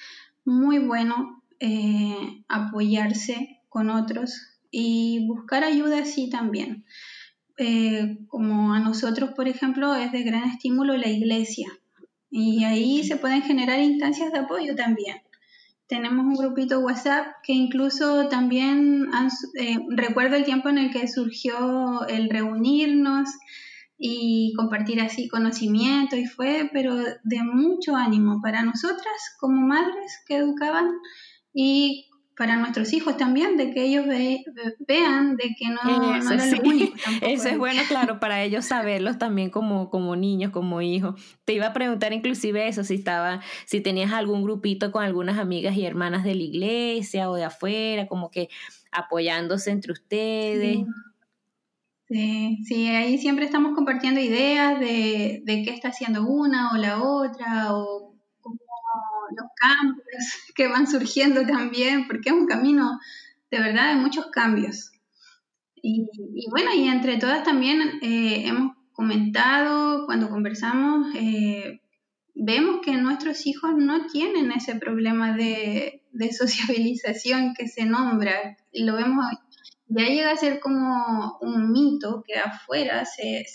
muy 0.46 0.80
bueno 0.80 1.42
eh, 1.60 2.44
apoyarse 2.50 3.62
con 3.70 3.90
otros 3.90 4.36
y 4.70 5.26
buscar 5.28 5.64
ayuda 5.64 6.00
así 6.00 6.30
también. 6.30 6.86
Eh, 7.58 8.18
como 8.28 8.74
a 8.74 8.80
nosotros, 8.80 9.32
por 9.36 9.48
ejemplo, 9.48 9.96
es 9.96 10.12
de 10.12 10.24
gran 10.24 10.44
estímulo 10.50 10.98
la 10.98 11.08
iglesia. 11.08 11.68
Y 12.30 12.64
ahí 12.64 13.04
se 13.04 13.16
pueden 13.16 13.44
generar 13.44 13.80
instancias 13.80 14.32
de 14.34 14.40
apoyo 14.40 14.76
también 14.76 15.22
tenemos 15.88 16.26
un 16.26 16.36
grupito 16.36 16.80
WhatsApp 16.80 17.28
que 17.44 17.54
incluso 17.54 18.28
también 18.30 19.10
eh, 19.60 19.78
recuerdo 19.90 20.36
el 20.36 20.46
tiempo 20.46 20.70
en 20.70 20.78
el 20.78 20.92
que 20.92 21.08
surgió 21.08 22.08
el 22.08 22.30
reunirnos 22.30 23.30
y 23.98 24.54
compartir 24.56 25.02
así 25.02 25.28
conocimiento 25.28 26.16
y 26.16 26.26
fue 26.26 26.70
pero 26.74 26.96
de 26.96 27.44
mucho 27.44 27.96
ánimo 27.96 28.42
para 28.42 28.64
nosotras 28.64 29.36
como 29.40 29.66
madres 29.68 30.24
que 30.26 30.38
educaban 30.38 30.90
y 31.54 32.10
para 32.36 32.56
nuestros 32.58 32.94
hijos 32.94 33.18
también, 33.18 33.58
de 33.58 33.72
que 33.72 33.84
ellos 33.84 34.06
vean 34.08 35.36
de 35.36 35.56
que 35.58 35.70
no, 35.70 36.16
eso, 36.16 36.34
es 36.34 36.52
lo 36.52 36.64
único. 36.64 36.96
Eso 37.22 37.50
es 37.50 37.58
bueno, 37.58 37.82
claro, 37.88 38.20
para 38.20 38.44
ellos 38.44 38.66
saberlos 38.66 39.18
también 39.18 39.50
como, 39.50 39.90
como 39.90 40.16
niños, 40.16 40.52
como 40.52 40.82
hijos. 40.82 41.22
Te 41.46 41.54
iba 41.54 41.68
a 41.68 41.74
preguntar 41.74 42.12
inclusive 42.14 42.68
eso, 42.68 42.84
si 42.84 42.96
estaba, 42.96 43.42
si 43.66 43.82
tenías 43.82 44.12
algún 44.12 44.44
grupito 44.44 44.92
con 44.92 45.04
algunas 45.04 45.38
amigas 45.38 45.76
y 45.76 45.86
hermanas 45.86 46.24
de 46.24 46.36
la 46.36 46.44
iglesia 46.44 47.30
o 47.30 47.36
de 47.36 47.44
afuera, 47.44 48.08
como 48.08 48.32
que 48.32 48.50
apoyándose 48.92 49.72
entre 49.72 49.92
ustedes. 49.92 50.78
Sí. 52.08 52.60
Sí, 52.66 52.88
ahí 52.90 53.18
siempre 53.18 53.46
estamos 53.46 53.74
compartiendo 53.74 54.20
ideas 54.20 54.80
de, 54.80 55.42
de 55.46 55.64
qué 55.64 55.72
está 55.72 55.90
haciendo 55.90 56.28
una 56.28 56.72
o 56.74 56.78
la 56.78 57.02
otra, 57.02 57.76
o 57.76 58.13
los 59.36 59.48
cambios 59.56 60.26
que 60.56 60.68
van 60.68 60.88
surgiendo 60.88 61.46
también, 61.46 62.08
porque 62.08 62.30
es 62.30 62.36
un 62.36 62.48
camino 62.48 63.00
de 63.52 63.60
verdad 63.60 63.94
de 63.94 64.02
muchos 64.02 64.28
cambios. 64.28 64.92
Y, 65.76 66.08
bueno, 66.50 66.74
y 66.74 66.88
entre 66.88 67.18
todas 67.18 67.44
también 67.44 67.82
eh, 68.02 68.48
hemos 68.48 68.78
comentado, 68.94 70.06
cuando 70.06 70.30
conversamos, 70.30 71.14
eh, 71.14 71.82
vemos 72.34 72.80
que 72.82 72.94
nuestros 72.94 73.46
hijos 73.46 73.72
no 73.76 74.08
tienen 74.08 74.52
ese 74.52 74.76
problema 74.76 75.36
de, 75.36 76.02
sociabilización 76.38 77.54
que 77.54 77.68
se 77.68 77.86
nombra. 77.86 78.58
Lo 78.72 78.96
vemos, 78.96 79.26
ya 79.88 80.06
llega 80.06 80.32
a 80.32 80.38
ser 80.38 80.60
como 80.62 81.38
un 81.42 81.72
mito 81.72 82.24
que 82.26 82.36
afuera 82.36 83.04
se, 83.06 83.46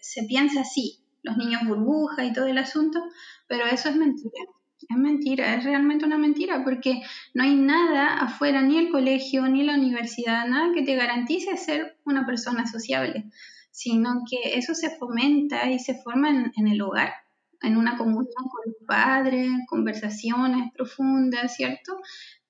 se 0.00 0.22
piensa 0.24 0.60
así, 0.60 1.00
los 1.22 1.36
niños 1.36 1.62
burbuja 1.66 2.24
y 2.24 2.32
todo 2.32 2.46
el 2.46 2.58
asunto, 2.58 3.00
pero 3.46 3.66
eso 3.66 3.88
es 3.88 3.96
mentira. 3.96 4.44
Es 4.88 4.96
mentira, 4.96 5.54
es 5.54 5.64
realmente 5.64 6.04
una 6.04 6.18
mentira, 6.18 6.62
porque 6.62 7.02
no 7.34 7.42
hay 7.42 7.54
nada 7.56 8.18
afuera, 8.18 8.62
ni 8.62 8.78
el 8.78 8.90
colegio, 8.90 9.48
ni 9.48 9.64
la 9.64 9.74
universidad, 9.74 10.46
nada 10.46 10.72
que 10.72 10.82
te 10.82 10.94
garantice 10.94 11.56
ser 11.56 11.96
una 12.04 12.24
persona 12.24 12.66
sociable, 12.66 13.24
sino 13.70 14.22
que 14.30 14.56
eso 14.56 14.74
se 14.74 14.96
fomenta 14.96 15.70
y 15.70 15.78
se 15.78 16.00
forma 16.02 16.30
en, 16.30 16.68
el 16.68 16.80
hogar, 16.80 17.12
en 17.60 17.76
una 17.76 17.98
comunión 17.98 18.32
con 18.50 18.60
los 18.66 18.76
padres, 18.86 19.50
conversaciones 19.68 20.72
profundas, 20.72 21.56
¿cierto? 21.56 22.00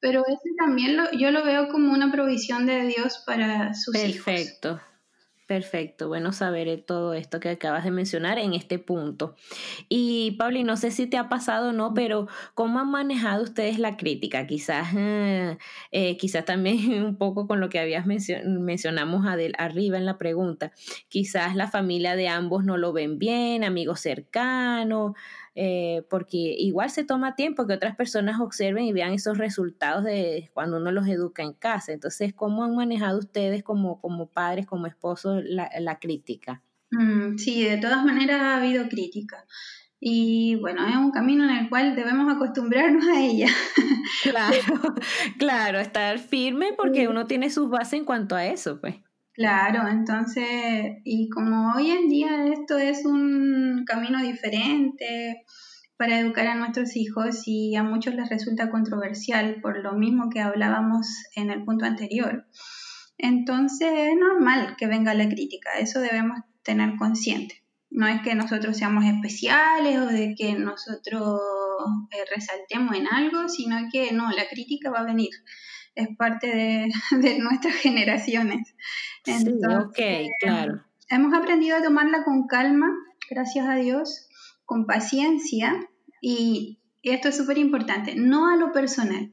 Pero 0.01 0.23
ese 0.27 0.51
también 0.59 0.97
lo, 0.97 1.11
yo 1.13 1.31
lo 1.31 1.45
veo 1.45 1.69
como 1.69 1.93
una 1.93 2.13
provisión 2.13 2.67
de 2.67 2.87
Dios 2.87 3.23
para 3.27 3.75
sus 3.75 3.97
hijos. 3.97 4.25
Perfecto. 4.25 4.81
Perfecto, 5.49 6.09
bueno 6.09 6.35
saber 6.35 6.83
todo 6.83 7.15
esto 7.15 7.41
que 7.41 7.49
acabas 7.49 7.83
de 7.83 7.91
mencionar 7.91 8.39
en 8.39 8.53
este 8.53 8.79
punto. 8.79 9.35
Y 9.89 10.33
Pauli, 10.33 10.63
no 10.63 10.77
sé 10.77 10.91
si 10.91 11.07
te 11.07 11.17
ha 11.17 11.31
pasado 11.31 11.71
o 11.71 11.73
no, 11.73 11.95
pero 11.95 12.29
¿cómo 12.53 12.81
han 12.81 12.91
manejado 12.91 13.45
ustedes 13.45 13.79
la 13.79 13.97
crítica? 13.97 14.47
Quizás, 14.47 14.89
eh, 14.95 15.57
eh, 15.91 16.19
quizás 16.19 16.45
también 16.45 17.03
un 17.03 17.17
poco 17.17 17.47
con 17.47 17.61
lo 17.61 17.71
que 17.71 17.79
habías 17.79 18.05
mencionamos 18.07 19.25
arriba 19.57 19.97
en 19.97 20.05
la 20.05 20.19
pregunta. 20.19 20.73
Quizás 21.09 21.57
la 21.57 21.69
familia 21.71 22.15
de 22.15 22.29
ambos 22.29 22.67
no 22.67 22.77
lo 22.77 22.93
ven 22.93 23.19
bien, 23.19 23.65
amigos 23.65 24.01
cercanos, 24.01 25.15
eh, 25.61 26.07
porque 26.09 26.37
igual 26.37 26.89
se 26.89 27.03
toma 27.03 27.35
tiempo 27.35 27.67
que 27.67 27.75
otras 27.75 27.97
personas 27.97 28.41
observen 28.41 28.85
y 28.85 28.93
vean 28.93 29.13
esos 29.13 29.39
resultados 29.39 30.05
de 30.05 30.49
cuando 30.55 30.77
uno 30.77 30.93
los 30.93 31.09
educa 31.09 31.43
en 31.43 31.53
casa. 31.53 31.93
Entonces, 31.93 32.33
¿cómo 32.33 32.63
han 32.63 32.77
manejado 32.77 33.19
ustedes 33.19 33.65
como, 33.65 34.01
como 34.01 34.29
padres, 34.29 34.67
como 34.67 34.87
esposos, 34.87 35.43
la, 35.45 35.69
la 35.81 35.99
crítica? 35.99 36.63
Mm, 36.93 37.39
sí, 37.39 37.65
de 37.65 37.77
todas 37.79 38.05
maneras 38.05 38.41
ha 38.41 38.59
habido 38.59 38.89
crítica. 38.89 39.45
Y 39.99 40.55
bueno, 40.61 40.87
es 40.87 40.95
un 40.95 41.11
camino 41.11 41.43
en 41.43 41.57
el 41.57 41.69
cual 41.69 41.97
debemos 41.97 42.33
acostumbrarnos 42.33 43.05
a 43.09 43.21
ella. 43.21 43.49
Claro, 44.23 44.55
claro, 45.41 45.81
estar 45.81 46.21
firme 46.21 46.73
porque 46.77 47.09
uno 47.09 47.27
tiene 47.27 47.51
sus 47.51 47.69
bases 47.69 47.95
en 47.95 48.05
cuanto 48.05 48.37
a 48.37 48.47
eso, 48.47 48.81
pues. 48.81 48.95
Claro, 49.39 49.87
entonces, 49.87 50.97
y 51.05 51.29
como 51.29 51.73
hoy 51.77 51.93
en 51.93 52.09
día 52.09 52.45
esto 52.47 52.77
es 52.77 53.05
un 53.05 53.85
camino 53.87 54.21
diferente 54.21 55.45
para 55.97 56.19
educar 56.19 56.49
a 56.49 56.57
nuestros 56.57 56.97
hijos 56.97 57.47
y 57.47 57.77
a 57.77 57.85
muchos 57.85 58.17
les 58.17 58.29
resulta 58.31 58.69
controversial 58.69 59.61
por 59.63 59.79
lo 59.79 59.93
mismo 59.93 60.29
que 60.29 60.41
hablábamos 60.41 61.07
en 61.37 61.53
el 61.53 61.65
punto 61.65 61.85
anterior, 61.85 62.49
entonces 63.17 63.89
es 63.93 64.17
normal 64.17 64.75
que 64.77 64.89
venga 64.89 65.15
la 65.15 65.29
crítica, 65.29 65.71
eso 65.79 66.01
debemos 66.01 66.41
tener 66.65 66.97
consciente. 66.97 67.63
No 67.91 68.09
es 68.09 68.21
que 68.23 68.35
nosotros 68.35 68.77
seamos 68.77 69.05
especiales 69.05 70.01
o 70.01 70.07
de 70.07 70.35
que 70.37 70.55
nosotros 70.55 71.41
eh, 72.11 72.25
resaltemos 72.35 72.97
en 72.97 73.07
algo, 73.07 73.49
sino 73.49 73.77
que 73.93 74.11
no, 74.11 74.33
la 74.33 74.49
crítica 74.51 74.91
va 74.91 74.99
a 74.99 75.05
venir 75.05 75.31
es 75.99 76.17
parte 76.17 76.47
de, 76.47 77.39
nuestras 77.41 77.75
generaciones. 77.75 78.75
ok, 79.27 79.99
claro. 80.41 80.85
Hemos 81.11 81.35
aprendido 81.35 81.77
a 81.77 81.83
tomarla 81.83 82.25
con 82.25 82.47
calma, 82.47 82.89
gracias 83.29 83.67
a 83.67 83.75
Dios, 83.77 84.29
con 84.65 84.87
paciencia 84.87 85.89
y, 86.21 86.77
esto 87.03 87.29
es 87.29 87.39
súper 87.39 87.57
importante, 87.57 88.17
no 88.17 88.51
a 88.51 88.57
lo 88.57 88.71
personal, 88.71 89.33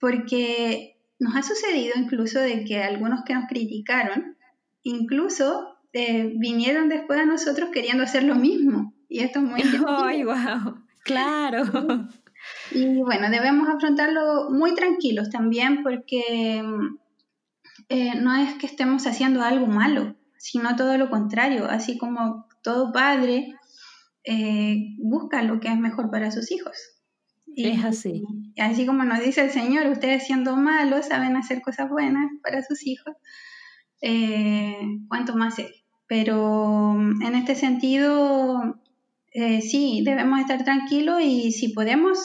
porque 0.00 0.98
nos 1.20 1.36
ha 1.36 1.44
sucedido 1.44 1.92
incluso 1.96 2.40
de 2.40 2.64
que 2.64 2.82
algunos 2.82 3.20
que 3.24 3.34
nos 3.34 3.46
criticaron, 3.46 4.36
incluso 4.82 5.76
eh, 5.92 6.32
vinieron 6.34 6.88
después 6.88 7.20
a 7.20 7.24
nosotros 7.24 7.70
queriendo 7.72 8.02
hacer 8.02 8.24
lo 8.24 8.34
mismo. 8.34 8.94
Y 9.08 9.20
esto 9.20 9.38
es 9.38 9.44
muy... 9.44 9.62
¡Ay, 9.86 10.24
wow! 10.24 10.82
Claro. 11.04 12.08
Y 12.70 13.02
bueno, 13.02 13.30
debemos 13.30 13.68
afrontarlo 13.68 14.50
muy 14.50 14.74
tranquilos 14.74 15.30
también 15.30 15.82
porque 15.82 16.62
eh, 17.88 18.14
no 18.20 18.34
es 18.34 18.54
que 18.54 18.66
estemos 18.66 19.06
haciendo 19.06 19.42
algo 19.42 19.66
malo, 19.66 20.16
sino 20.38 20.76
todo 20.76 20.96
lo 20.98 21.10
contrario, 21.10 21.66
así 21.68 21.98
como 21.98 22.46
todo 22.62 22.92
padre 22.92 23.54
eh, 24.24 24.76
busca 24.98 25.42
lo 25.42 25.60
que 25.60 25.68
es 25.68 25.78
mejor 25.78 26.10
para 26.10 26.30
sus 26.30 26.50
hijos. 26.50 26.76
Y, 27.46 27.68
es 27.68 27.84
así. 27.84 28.24
así 28.58 28.86
como 28.86 29.04
nos 29.04 29.20
dice 29.20 29.44
el 29.44 29.50
Señor, 29.50 29.86
ustedes 29.86 30.26
siendo 30.26 30.56
malos 30.56 31.06
saben 31.06 31.36
hacer 31.36 31.62
cosas 31.62 31.88
buenas 31.88 32.30
para 32.42 32.62
sus 32.62 32.84
hijos, 32.86 33.14
eh, 34.00 34.78
cuanto 35.08 35.36
más 35.36 35.58
Él. 35.58 35.72
Pero 36.06 36.94
en 36.94 37.34
este 37.34 37.54
sentido, 37.54 38.82
sí, 39.34 40.02
debemos 40.04 40.40
estar 40.40 40.64
tranquilos 40.64 41.20
y 41.22 41.52
si 41.52 41.68
podemos 41.68 42.18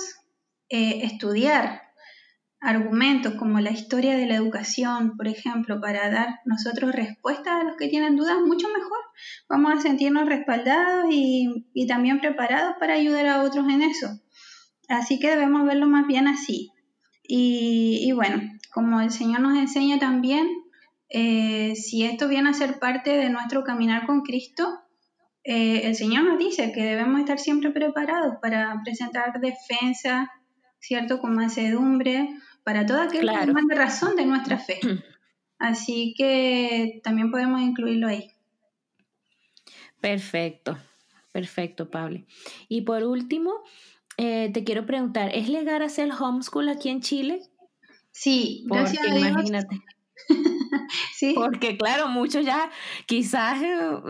eh, 0.70 1.04
estudiar 1.04 1.82
argumentos 2.62 3.34
como 3.36 3.60
la 3.60 3.72
historia 3.72 4.16
de 4.16 4.28
la 4.28 4.36
educación, 4.36 5.18
por 5.18 5.28
ejemplo, 5.28 5.82
para 5.82 6.12
dar 6.12 6.40
nosotros 6.46 6.94
respuestas 6.94 7.62
a 7.62 7.64
los 7.64 7.76
que 7.76 7.88
tienen 7.88 8.16
dudas, 8.16 8.38
mucho 8.46 8.68
mejor. 8.68 9.00
Vamos 9.50 9.74
a 9.74 9.82
sentirnos 9.82 10.28
respaldados 10.28 11.06
y, 11.10 11.88
también 11.88 12.20
preparados 12.20 12.76
para 12.80 12.94
ayudar 12.94 13.26
a 13.28 13.42
otros 13.42 13.68
en 13.68 13.82
eso. 13.82 14.08
Así 14.90 15.20
que 15.20 15.30
debemos 15.30 15.66
verlo 15.66 15.88
más 15.88 16.06
bien 16.06 16.28
así. 16.28 16.72
Y, 17.24 18.12
bueno, 18.14 18.42
como 18.72 19.02
el 19.02 19.12
Señor 19.12 19.40
nos 19.40 19.58
enseña 19.58 19.98
también, 19.98 20.48
eh, 21.10 21.76
si 21.76 22.04
esto 22.04 22.28
viene 22.28 22.50
a 22.50 22.54
ser 22.54 22.80
parte 22.80 23.12
de 23.12 23.30
nuestro 23.30 23.64
caminar 23.64 24.06
con 24.06 24.22
Cristo, 24.22 24.66
eh, 25.44 25.82
el 25.86 25.96
Señor 25.96 26.24
nos 26.24 26.38
dice 26.38 26.72
que 26.72 26.84
debemos 26.84 27.20
estar 27.20 27.40
siempre 27.40 27.72
preparados 27.72 28.36
para 28.42 28.82
presentar 28.84 29.40
defensa 29.40 30.32
¿cierto? 30.80 31.20
Con 31.20 31.36
mansedumbre, 31.36 32.30
para 32.64 32.86
todo 32.86 33.02
aquel 33.02 33.22
claro. 33.22 33.54
que 33.54 33.76
razón 33.76 34.16
de 34.16 34.26
nuestra 34.26 34.58
fe. 34.58 34.80
Así 35.60 36.14
que 36.18 37.02
también 37.04 37.32
podemos 37.32 37.62
incluirlo 37.62 38.08
ahí. 38.08 38.32
Perfecto, 40.00 40.78
perfecto, 41.34 41.90
Pablo. 41.92 42.24
Y 42.70 42.82
por 42.82 43.04
último, 43.04 43.54
eh, 44.18 44.50
te 44.54 44.64
quiero 44.64 44.86
preguntar, 44.86 45.32
¿es 45.34 45.50
legal 45.50 45.82
hacer 45.82 46.10
homeschool 46.18 46.70
aquí 46.70 46.90
en 46.90 47.02
Chile? 47.02 47.42
Sí, 48.12 48.64
gracias 48.68 49.04
a 49.06 49.14
Dios. 49.14 49.30
imagínate. 49.30 49.82
Porque 51.36 51.78
claro, 51.78 52.08
muchos 52.08 52.46
ya 52.46 52.70
quizás 53.06 53.62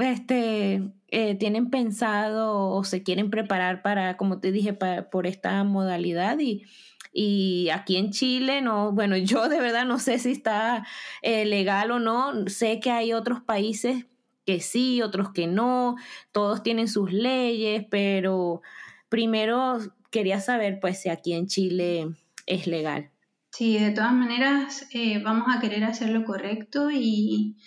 este, 0.01 0.91
eh, 1.07 1.35
tienen 1.35 1.69
pensado 1.69 2.69
o 2.69 2.83
se 2.83 3.03
quieren 3.03 3.29
preparar 3.29 3.81
para, 3.81 4.17
como 4.17 4.39
te 4.39 4.51
dije, 4.51 4.73
por 4.73 5.27
esta 5.27 5.63
modalidad 5.63 6.39
y, 6.39 6.65
y 7.11 7.69
aquí 7.69 7.97
en 7.97 8.11
Chile, 8.11 8.61
no, 8.61 8.91
bueno, 8.91 9.17
yo 9.17 9.49
de 9.49 9.59
verdad 9.59 9.85
no 9.85 9.99
sé 9.99 10.19
si 10.19 10.31
está 10.31 10.85
eh, 11.21 11.45
legal 11.45 11.91
o 11.91 11.99
no, 11.99 12.47
sé 12.47 12.79
que 12.79 12.91
hay 12.91 13.13
otros 13.13 13.41
países 13.41 14.05
que 14.45 14.59
sí, 14.59 15.01
otros 15.01 15.31
que 15.31 15.47
no, 15.47 15.95
todos 16.31 16.63
tienen 16.63 16.87
sus 16.87 17.11
leyes, 17.11 17.85
pero 17.89 18.61
primero 19.07 19.77
quería 20.11 20.39
saber 20.39 20.79
pues 20.79 21.01
si 21.01 21.09
aquí 21.09 21.33
en 21.33 21.47
Chile 21.47 22.07
es 22.47 22.65
legal. 22.65 23.11
Sí, 23.59 23.77
de 23.77 23.91
todas 23.91 24.13
maneras 24.13 24.87
eh, 24.93 25.21
vamos 25.21 25.53
a 25.53 25.59
querer 25.59 25.83
hacer 25.83 26.11
lo 26.11 26.23
correcto 26.23 26.87
y, 26.93 27.57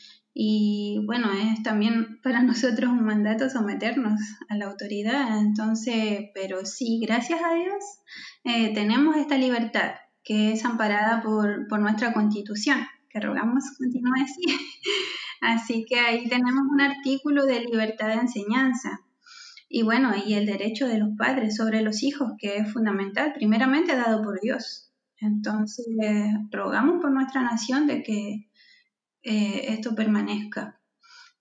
bueno, 1.05 1.31
es 1.33 1.62
también 1.62 2.18
para 2.22 2.40
nosotros 2.42 2.90
un 2.90 3.05
mandato 3.05 3.50
someternos 3.50 4.18
a 4.48 4.57
la 4.57 4.68
autoridad. 4.68 5.38
Entonces, 5.38 6.31
pero 6.35 6.64
sí, 6.64 6.98
gracias 7.07 7.42
a 7.44 7.52
Dios 7.52 7.85
eh, 8.44 8.72
tenemos 8.72 9.16
esta 9.16 9.37
libertad 9.37 9.96
que 10.24 10.52
es 10.52 10.64
amparada 10.64 11.20
por, 11.20 11.68
por 11.68 11.81
nuestra 11.81 12.14
constitución, 12.14 12.78
que 13.11 13.20
rogamos 13.20 13.64
continúe 13.76 14.14
así. 14.24 14.44
Así 15.42 15.85
que 15.87 16.00
ahí 16.00 16.26
tenemos 16.26 16.62
un 16.70 16.81
artículo 16.81 17.44
de 17.44 17.61
libertad 17.61 18.09
de 18.09 18.14
enseñanza. 18.14 19.02
Y 19.68 19.83
bueno, 19.83 20.14
y 20.24 20.33
el 20.33 20.46
derecho 20.46 20.88
de 20.88 20.96
los 20.96 21.11
padres 21.18 21.55
sobre 21.55 21.83
los 21.83 22.02
hijos, 22.02 22.33
que 22.38 22.57
es 22.57 22.72
fundamental, 22.72 23.35
primeramente 23.35 23.94
dado 23.94 24.22
por 24.22 24.40
Dios. 24.40 24.88
Entonces, 25.22 25.87
rogamos 26.50 27.00
por 27.00 27.12
nuestra 27.12 27.42
nación 27.42 27.87
de 27.87 28.02
que 28.02 28.48
eh, 29.22 29.66
esto 29.68 29.94
permanezca. 29.94 30.80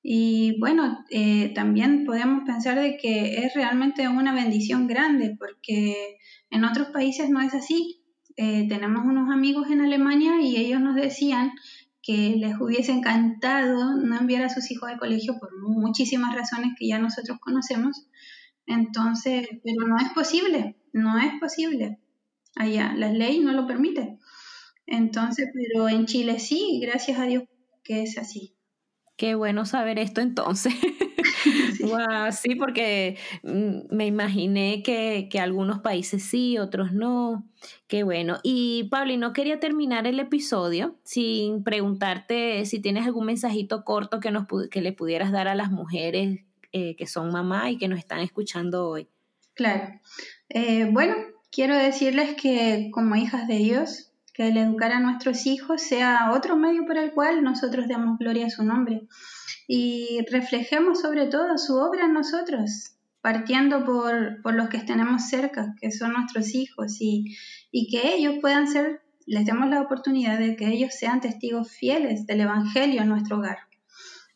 Y 0.03 0.59
bueno, 0.59 1.03
eh, 1.09 1.51
también 1.55 2.05
podemos 2.05 2.43
pensar 2.45 2.79
de 2.79 2.97
que 2.97 3.43
es 3.43 3.53
realmente 3.55 4.07
una 4.07 4.33
bendición 4.33 4.87
grande 4.87 5.35
porque 5.37 6.17
en 6.51 6.63
otros 6.63 6.89
países 6.89 7.29
no 7.31 7.41
es 7.41 7.55
así. 7.55 8.03
Eh, 8.37 8.67
tenemos 8.69 9.03
unos 9.03 9.31
amigos 9.31 9.69
en 9.71 9.81
Alemania 9.81 10.41
y 10.41 10.57
ellos 10.57 10.79
nos 10.79 10.95
decían 10.95 11.51
que 12.03 12.35
les 12.37 12.59
hubiese 12.59 12.91
encantado 12.91 13.95
no 13.95 14.17
enviar 14.17 14.43
a 14.43 14.49
sus 14.49 14.69
hijos 14.69 14.89
al 14.89 14.99
colegio 14.99 15.39
por 15.39 15.49
muchísimas 15.59 16.35
razones 16.35 16.73
que 16.77 16.87
ya 16.87 16.99
nosotros 16.99 17.39
conocemos. 17.39 18.07
Entonces, 18.67 19.47
pero 19.63 19.87
no 19.87 19.97
es 19.97 20.09
posible, 20.13 20.77
no 20.93 21.17
es 21.17 21.39
posible. 21.39 21.99
Allá, 22.55 22.93
la 22.95 23.11
ley 23.11 23.39
no 23.39 23.53
lo 23.53 23.65
permite. 23.67 24.17
Entonces, 24.85 25.49
pero 25.53 25.87
en 25.87 26.05
Chile 26.05 26.39
sí, 26.39 26.79
gracias 26.81 27.19
a 27.19 27.25
Dios 27.25 27.43
que 27.83 28.03
es 28.03 28.17
así. 28.17 28.55
Qué 29.15 29.35
bueno 29.35 29.65
saber 29.65 29.99
esto 29.99 30.21
entonces. 30.21 30.73
sí. 32.31 32.55
porque 32.55 33.17
mm, 33.43 33.95
me 33.95 34.07
imaginé 34.07 34.81
que, 34.83 35.29
algunos 35.39 35.79
países 35.79 36.23
sí, 36.23 36.57
otros 36.57 36.91
no. 36.91 37.47
Qué 37.87 38.03
bueno. 38.03 38.39
Y 38.43 38.85
Pablo, 38.85 39.15
no 39.17 39.33
quería 39.33 39.59
terminar 39.59 40.07
el 40.07 40.19
episodio 40.19 40.99
sin 41.03 41.63
preguntarte 41.63 42.65
si 42.65 42.79
tienes 42.79 43.05
algún 43.05 43.27
mensajito 43.27 43.83
corto 43.83 44.19
que, 44.19 44.31
nos, 44.31 44.47
que 44.69 44.81
le 44.81 44.91
pudieras 44.91 45.31
dar 45.31 45.47
a 45.47 45.55
las 45.55 45.71
mujeres 45.71 46.39
eh, 46.71 46.95
que 46.95 47.05
son 47.05 47.31
mamá 47.31 47.69
y 47.69 47.77
que 47.77 47.87
nos 47.87 47.99
están 47.99 48.19
escuchando 48.19 48.87
hoy. 48.87 49.07
Claro. 49.53 49.99
Eh, 50.49 50.87
bueno, 50.91 51.15
quiero 51.51 51.75
decirles 51.75 52.35
que 52.35 52.89
como 52.91 53.15
hijas 53.15 53.47
de 53.47 53.57
Dios 53.57 54.11
que 54.33 54.47
el 54.47 54.57
educar 54.57 54.93
a 54.93 54.99
nuestros 54.99 55.45
hijos 55.45 55.81
sea 55.81 56.31
otro 56.33 56.55
medio 56.55 56.85
por 56.85 56.97
el 56.97 57.11
cual 57.11 57.43
nosotros 57.43 57.87
damos 57.87 58.17
gloria 58.17 58.47
a 58.47 58.49
su 58.49 58.63
nombre 58.63 59.07
y 59.67 60.25
reflejemos 60.29 61.01
sobre 61.01 61.27
todo 61.27 61.57
su 61.57 61.77
obra 61.77 62.05
en 62.05 62.13
nosotros, 62.13 62.95
partiendo 63.21 63.85
por, 63.85 64.41
por 64.41 64.53
los 64.53 64.69
que 64.69 64.79
tenemos 64.79 65.29
cerca, 65.29 65.75
que 65.79 65.91
son 65.91 66.13
nuestros 66.13 66.53
hijos, 66.55 66.97
y, 66.99 67.37
y 67.71 67.87
que 67.87 68.15
ellos 68.15 68.35
puedan 68.41 68.67
ser, 68.67 69.01
les 69.25 69.45
demos 69.45 69.69
la 69.69 69.81
oportunidad 69.81 70.39
de 70.39 70.55
que 70.55 70.67
ellos 70.67 70.93
sean 70.93 71.21
testigos 71.21 71.71
fieles 71.71 72.25
del 72.25 72.41
Evangelio 72.41 73.01
en 73.01 73.07
nuestro 73.07 73.37
hogar. 73.37 73.59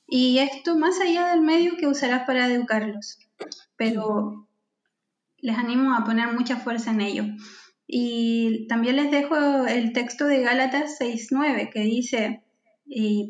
Y 0.08 0.38
esto 0.38 0.78
más 0.78 1.02
allá 1.02 1.28
del 1.32 1.42
medio 1.42 1.76
que 1.78 1.88
usarás 1.88 2.26
para 2.26 2.48
educarlos. 2.48 3.20
Pero 3.76 4.48
les 5.46 5.58
animo 5.60 5.94
a 5.94 6.04
poner 6.04 6.34
mucha 6.34 6.58
fuerza 6.58 6.90
en 6.90 7.02
ello. 7.02 7.24
Y 7.88 8.66
también 8.68 8.96
les 8.96 9.12
dejo 9.12 9.68
el 9.68 9.94
texto 9.94 10.26
de 10.26 10.42
Gálatas 10.42 10.98
6.9 11.00 11.70
que 11.72 11.82
dice, 11.82 12.42
y, 12.88 13.30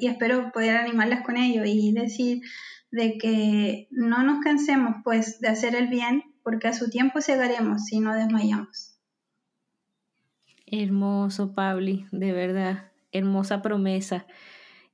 espero 0.00 0.50
poder 0.50 0.78
animarlas 0.78 1.22
con 1.26 1.36
ello, 1.36 1.62
y 1.66 1.92
decir 1.92 2.40
de 2.90 3.18
que 3.18 3.86
no 3.90 4.22
nos 4.22 4.42
cansemos 4.42 4.96
pues 5.04 5.40
de 5.40 5.48
hacer 5.48 5.74
el 5.74 5.88
bien, 5.88 6.22
porque 6.42 6.68
a 6.68 6.72
su 6.72 6.88
tiempo 6.88 7.18
llegaremos 7.18 7.84
si 7.84 8.00
no 8.00 8.14
desmayamos. 8.14 8.96
Hermoso, 10.66 11.54
Pabli, 11.54 12.06
de 12.12 12.32
verdad, 12.32 12.92
hermosa 13.12 13.60
promesa. 13.60 14.26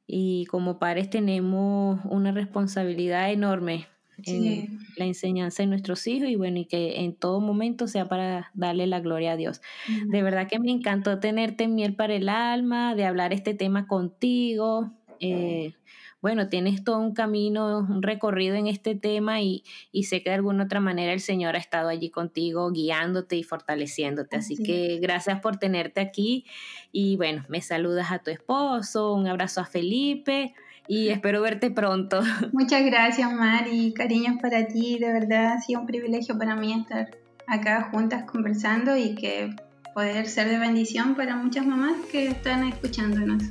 Y 0.09 0.47
como 0.47 0.81
padres 0.81 1.09
tenemos 1.09 2.01
una 2.05 2.33
responsabilidad 2.33 3.31
enorme 3.31 3.87
en 4.25 4.81
la 4.97 5.05
enseñanza 5.05 5.63
de 5.63 5.69
nuestros 5.69 6.07
hijos 6.07 6.29
y 6.29 6.37
bueno, 6.37 6.59
y 6.59 6.65
que 6.65 7.01
en 7.01 7.15
todo 7.15 7.41
momento 7.41 7.87
sea 7.87 8.09
para 8.09 8.51
darle 8.55 8.87
la 8.87 9.01
gloria 9.01 9.33
a 9.33 9.37
Dios. 9.37 9.61
De 10.07 10.23
verdad 10.23 10.49
que 10.49 10.59
me 10.59 10.71
encantó 10.71 11.21
tenerte 11.21 11.69
miel 11.69 11.95
para 11.95 12.15
el 12.15 12.29
alma, 12.29 12.95
de 12.95 13.05
hablar 13.05 13.33
este 13.33 13.55
tema 13.55 13.87
contigo. 13.87 14.93
Eh, 15.21 15.75
bueno, 16.21 16.49
tienes 16.49 16.83
todo 16.83 16.99
un 16.99 17.15
camino, 17.15 17.79
un 17.79 18.03
recorrido 18.03 18.57
en 18.57 18.67
este 18.67 18.97
tema 18.97 19.41
y, 19.41 19.63
sé 20.03 20.23
que 20.23 20.31
de 20.31 20.37
alguna 20.37 20.65
otra 20.65 20.81
manera 20.81 21.13
el 21.13 21.21
Señor 21.21 21.55
ha 21.55 21.59
estado 21.59 21.89
allí 21.89 22.11
contigo, 22.11 22.73
guiándote 22.73 23.37
y 23.37 23.45
fortaleciéndote. 23.45 24.37
Así, 24.37 24.57
que 24.57 24.99
gracias 25.01 25.41
por 25.41 25.59
tenerte 25.59 26.01
aquí 26.01 26.45
y 26.91 27.17
bueno, 27.17 27.45
me 27.49 27.61
saludas 27.61 28.11
a 28.11 28.19
tu 28.19 28.33
esposo, 28.33 29.15
un 29.15 29.29
abrazo 29.29 29.61
a 29.61 29.65
Felipe 29.65 30.55
y 30.89 31.11
espero 31.11 31.43
verte 31.43 31.71
pronto. 31.71 32.23
Muchas 32.53 32.85
gracias, 32.85 33.31
Mari. 33.33 33.93
Cariños 33.93 34.41
para 34.41 34.67
ti. 34.67 34.99
De 34.99 35.13
verdad 35.13 35.53
ha 35.53 35.61
sido 35.61 35.81
un 35.81 35.87
privilegio 35.87 36.37
para 36.39 36.57
mí 36.57 36.73
estar 36.73 37.11
acá 37.47 37.91
juntas 37.93 38.25
conversando 38.25 38.97
y 38.97 39.15
que 39.15 39.55
poder 39.95 40.27
ser 40.27 40.49
de 40.49 40.59
bendición 40.59 41.15
para 41.15 41.37
muchas 41.37 41.67
mamás 41.67 41.97
que 42.11 42.29
están 42.29 42.65
escuchándonos. 42.65 43.43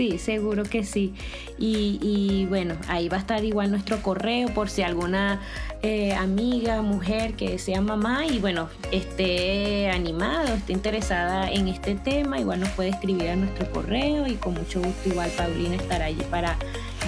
Sí, 0.00 0.16
seguro 0.16 0.62
que 0.62 0.82
sí. 0.82 1.12
Y, 1.58 2.46
bueno, 2.48 2.74
ahí 2.88 3.10
va 3.10 3.18
a 3.18 3.20
estar 3.20 3.44
igual 3.44 3.70
nuestro 3.70 4.00
correo 4.00 4.48
por 4.48 4.70
si 4.70 4.80
alguna 4.80 5.42
eh, 5.82 6.14
amiga, 6.14 6.80
mujer 6.80 7.34
que 7.34 7.58
sea 7.58 7.82
mamá 7.82 8.24
y 8.24 8.38
bueno, 8.38 8.70
esté 8.92 9.90
animada 9.90 10.54
esté 10.54 10.72
interesada 10.72 11.50
en 11.50 11.68
este 11.68 11.96
tema, 11.96 12.38
igual 12.38 12.60
nos 12.60 12.70
puede 12.70 12.88
escribir 12.88 13.28
a 13.28 13.36
nuestro 13.36 13.70
correo 13.72 14.26
y 14.26 14.36
con 14.36 14.54
mucho 14.54 14.80
gusto 14.80 15.10
igual 15.10 15.30
Paulina 15.36 15.76
estará 15.76 16.06
allí 16.06 16.22
para 16.30 16.56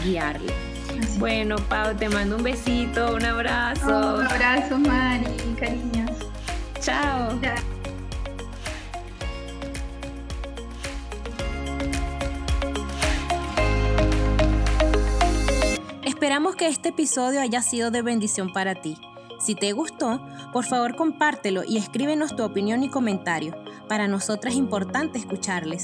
guiarle. 0.04 0.52
Bueno, 1.18 1.56
Pau, 1.70 1.96
te 1.96 2.10
mando 2.10 2.36
un 2.36 2.42
besito, 2.42 3.14
un 3.14 3.24
abrazo. 3.24 4.16
un 4.16 4.26
abrazo, 4.26 4.78
Mari, 4.78 5.24
cariños. 5.58 6.10
Chao. 6.78 7.40
Chao. 7.40 7.81
Esperamos 16.22 16.54
que 16.54 16.68
este 16.68 16.90
episodio 16.90 17.40
haya 17.40 17.62
sido 17.62 17.90
de 17.90 18.00
bendición 18.00 18.52
para 18.52 18.76
ti. 18.76 18.96
Si 19.40 19.56
te 19.56 19.72
gustó, 19.72 20.24
por 20.52 20.64
favor 20.64 20.94
compártelo 20.94 21.64
y 21.66 21.78
escríbenos 21.78 22.36
tu 22.36 22.44
opinión 22.44 22.84
y 22.84 22.88
comentario. 22.88 23.56
Para 23.88 24.06
nosotras 24.06 24.54
es 24.54 24.58
importante 24.60 25.18
escucharles. 25.18 25.82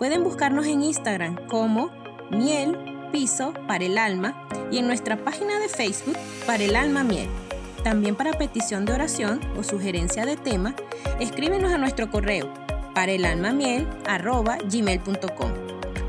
Pueden 0.00 0.24
buscarnos 0.24 0.66
en 0.66 0.82
Instagram 0.82 1.46
como 1.46 1.92
miel 2.32 2.76
piso 3.12 3.54
para 3.68 3.84
el 3.84 3.96
alma 3.96 4.44
y 4.72 4.78
en 4.78 4.88
nuestra 4.88 5.22
página 5.22 5.60
de 5.60 5.68
Facebook 5.68 6.16
para 6.48 6.64
el 6.64 6.74
alma 6.74 7.04
miel. 7.04 7.28
También 7.84 8.16
para 8.16 8.32
petición 8.32 8.84
de 8.84 8.94
oración 8.94 9.38
o 9.56 9.62
sugerencia 9.62 10.26
de 10.26 10.36
tema, 10.36 10.74
escríbenos 11.20 11.72
a 11.72 11.78
nuestro 11.78 12.10
correo 12.10 12.52
para 12.92 13.12
el 13.12 13.24
alma 13.24 13.52
miel 13.52 13.86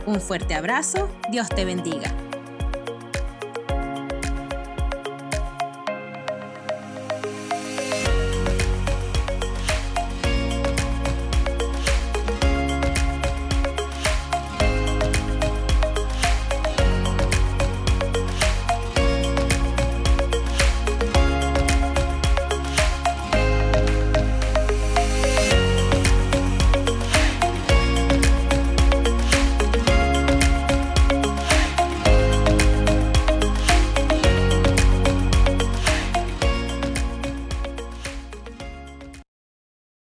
Un 0.08 0.20
fuerte 0.20 0.56
abrazo, 0.56 1.08
Dios 1.30 1.48
te 1.48 1.64
bendiga. 1.64 2.12